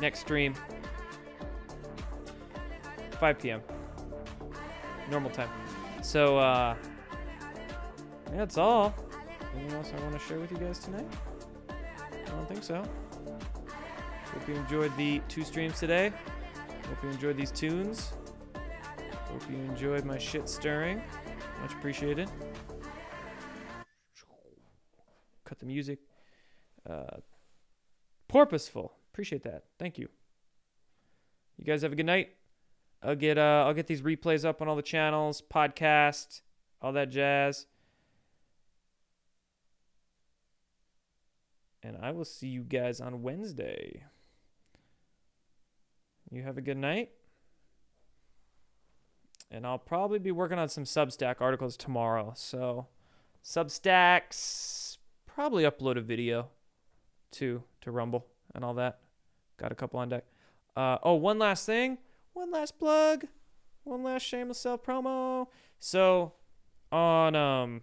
Next 0.00 0.20
stream. 0.20 0.54
5 3.20 3.38
p.m. 3.38 3.60
Normal 5.10 5.30
time. 5.30 5.50
So, 6.02 6.38
uh, 6.38 6.74
that's 8.32 8.56
all. 8.56 8.94
Anything 9.54 9.76
else 9.76 9.92
I 9.94 10.00
want 10.00 10.12
to 10.14 10.18
share 10.18 10.38
with 10.38 10.50
you 10.50 10.56
guys 10.56 10.78
tonight? 10.78 11.06
I 11.68 12.30
don't 12.30 12.48
think 12.48 12.62
so. 12.62 12.82
Hope 14.32 14.48
you 14.48 14.54
enjoyed 14.54 14.96
the 14.96 15.20
two 15.28 15.44
streams 15.44 15.78
today. 15.78 16.12
Hope 16.88 17.02
you 17.02 17.10
enjoyed 17.10 17.36
these 17.36 17.50
tunes. 17.50 18.14
Hope 19.26 19.42
you 19.50 19.56
enjoyed 19.56 20.04
my 20.04 20.16
shit 20.16 20.48
stirring. 20.48 21.02
Much 21.60 21.72
appreciated. 21.74 22.30
Cut 25.44 25.58
the 25.58 25.66
music. 25.66 25.98
Uh, 26.88 27.18
Porpoiseful. 28.28 28.92
Appreciate 29.12 29.42
that. 29.42 29.64
Thank 29.78 29.98
you. 29.98 30.08
You 31.58 31.64
guys 31.64 31.82
have 31.82 31.92
a 31.92 31.96
good 31.96 32.06
night. 32.06 32.30
I'll 33.02 33.16
get 33.16 33.38
uh 33.38 33.64
I'll 33.66 33.74
get 33.74 33.86
these 33.86 34.02
replays 34.02 34.44
up 34.44 34.60
on 34.60 34.68
all 34.68 34.76
the 34.76 34.82
channels, 34.82 35.42
podcast, 35.42 36.42
all 36.82 36.92
that 36.92 37.10
jazz. 37.10 37.66
And 41.82 41.96
I 42.00 42.10
will 42.10 42.26
see 42.26 42.48
you 42.48 42.62
guys 42.62 43.00
on 43.00 43.22
Wednesday. 43.22 44.04
You 46.30 46.42
have 46.42 46.58
a 46.58 46.60
good 46.60 46.76
night. 46.76 47.10
And 49.50 49.66
I'll 49.66 49.78
probably 49.78 50.18
be 50.18 50.30
working 50.30 50.58
on 50.58 50.68
some 50.68 50.84
Substack 50.84 51.36
articles 51.40 51.76
tomorrow. 51.76 52.32
So, 52.36 52.86
Substacks 53.42 54.98
probably 55.26 55.64
upload 55.64 55.96
a 55.96 56.00
video 56.00 56.48
to 57.32 57.62
to 57.80 57.90
Rumble 57.90 58.26
and 58.54 58.64
all 58.64 58.74
that. 58.74 59.00
Got 59.56 59.72
a 59.72 59.74
couple 59.74 59.98
on 59.98 60.10
deck. 60.10 60.24
Uh, 60.76 60.98
oh, 61.02 61.14
one 61.14 61.38
last 61.38 61.66
thing. 61.66 61.98
One 62.40 62.52
last 62.52 62.78
plug. 62.78 63.26
One 63.84 64.02
last 64.02 64.22
shameless 64.22 64.60
self 64.60 64.82
promo. 64.82 65.48
So, 65.78 66.32
on 66.90 67.36
um, 67.36 67.82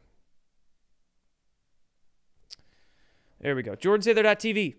there 3.39 3.55
we 3.55 3.61
go. 3.61 3.75
JordanSather.tv. 3.75 4.73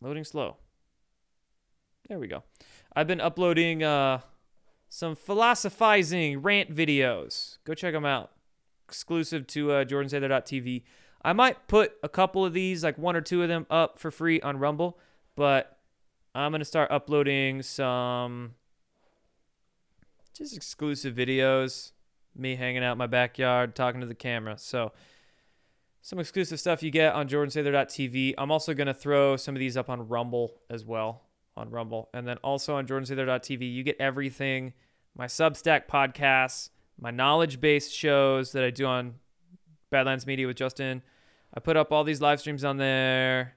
Loading 0.00 0.24
slow. 0.24 0.56
There 2.08 2.18
we 2.18 2.26
go. 2.26 2.44
I've 2.96 3.06
been 3.06 3.20
uploading 3.20 3.82
uh, 3.82 4.20
some 4.88 5.14
philosophizing 5.14 6.40
rant 6.40 6.74
videos. 6.74 7.58
Go 7.64 7.74
check 7.74 7.92
them 7.92 8.06
out. 8.06 8.30
Exclusive 8.88 9.46
to 9.48 9.70
uh, 9.70 9.84
JordanSather.tv. 9.84 10.84
I 11.28 11.34
might 11.34 11.68
put 11.68 11.92
a 12.02 12.08
couple 12.08 12.46
of 12.46 12.54
these, 12.54 12.82
like 12.82 12.96
one 12.96 13.14
or 13.14 13.20
two 13.20 13.42
of 13.42 13.50
them, 13.50 13.66
up 13.68 13.98
for 13.98 14.10
free 14.10 14.40
on 14.40 14.56
Rumble, 14.56 14.98
but 15.36 15.76
I'm 16.34 16.52
going 16.52 16.60
to 16.60 16.64
start 16.64 16.90
uploading 16.90 17.60
some 17.60 18.54
just 20.32 20.56
exclusive 20.56 21.14
videos. 21.14 21.92
Me 22.34 22.56
hanging 22.56 22.82
out 22.82 22.92
in 22.92 22.98
my 22.98 23.06
backyard, 23.06 23.76
talking 23.76 24.00
to 24.00 24.06
the 24.06 24.14
camera. 24.14 24.56
So, 24.56 24.92
some 26.00 26.18
exclusive 26.18 26.58
stuff 26.60 26.82
you 26.82 26.90
get 26.90 27.12
on 27.12 27.28
jordansather.tv. 27.28 28.32
I'm 28.38 28.50
also 28.50 28.72
going 28.72 28.86
to 28.86 28.94
throw 28.94 29.36
some 29.36 29.54
of 29.54 29.60
these 29.60 29.76
up 29.76 29.90
on 29.90 30.08
Rumble 30.08 30.54
as 30.70 30.86
well, 30.86 31.24
on 31.58 31.68
Rumble. 31.68 32.08
And 32.14 32.26
then 32.26 32.38
also 32.38 32.76
on 32.76 32.86
jordansather.tv, 32.86 33.70
you 33.70 33.82
get 33.82 33.96
everything 34.00 34.72
my 35.14 35.26
Substack 35.26 35.88
podcasts, 35.88 36.70
my 36.98 37.10
knowledge 37.10 37.60
based 37.60 37.92
shows 37.92 38.52
that 38.52 38.64
I 38.64 38.70
do 38.70 38.86
on 38.86 39.16
Badlands 39.90 40.26
Media 40.26 40.46
with 40.46 40.56
Justin. 40.56 41.02
I 41.58 41.60
put 41.60 41.76
up 41.76 41.90
all 41.90 42.04
these 42.04 42.20
live 42.20 42.38
streams 42.38 42.64
on 42.64 42.76
there, 42.76 43.56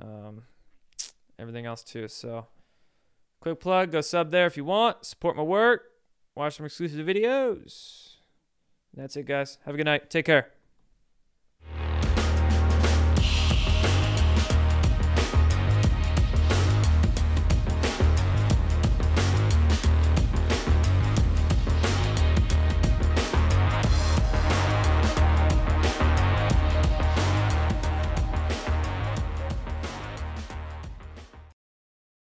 um, 0.00 0.42
everything 1.38 1.64
else 1.64 1.84
too. 1.84 2.08
So, 2.08 2.48
quick 3.38 3.60
plug 3.60 3.92
go 3.92 4.00
sub 4.00 4.32
there 4.32 4.48
if 4.48 4.56
you 4.56 4.64
want, 4.64 5.04
support 5.04 5.36
my 5.36 5.44
work, 5.44 5.84
watch 6.34 6.56
some 6.56 6.66
exclusive 6.66 7.06
videos. 7.06 8.14
That's 8.94 9.14
it, 9.14 9.26
guys. 9.26 9.58
Have 9.64 9.74
a 9.74 9.76
good 9.76 9.84
night. 9.84 10.10
Take 10.10 10.26
care. 10.26 10.55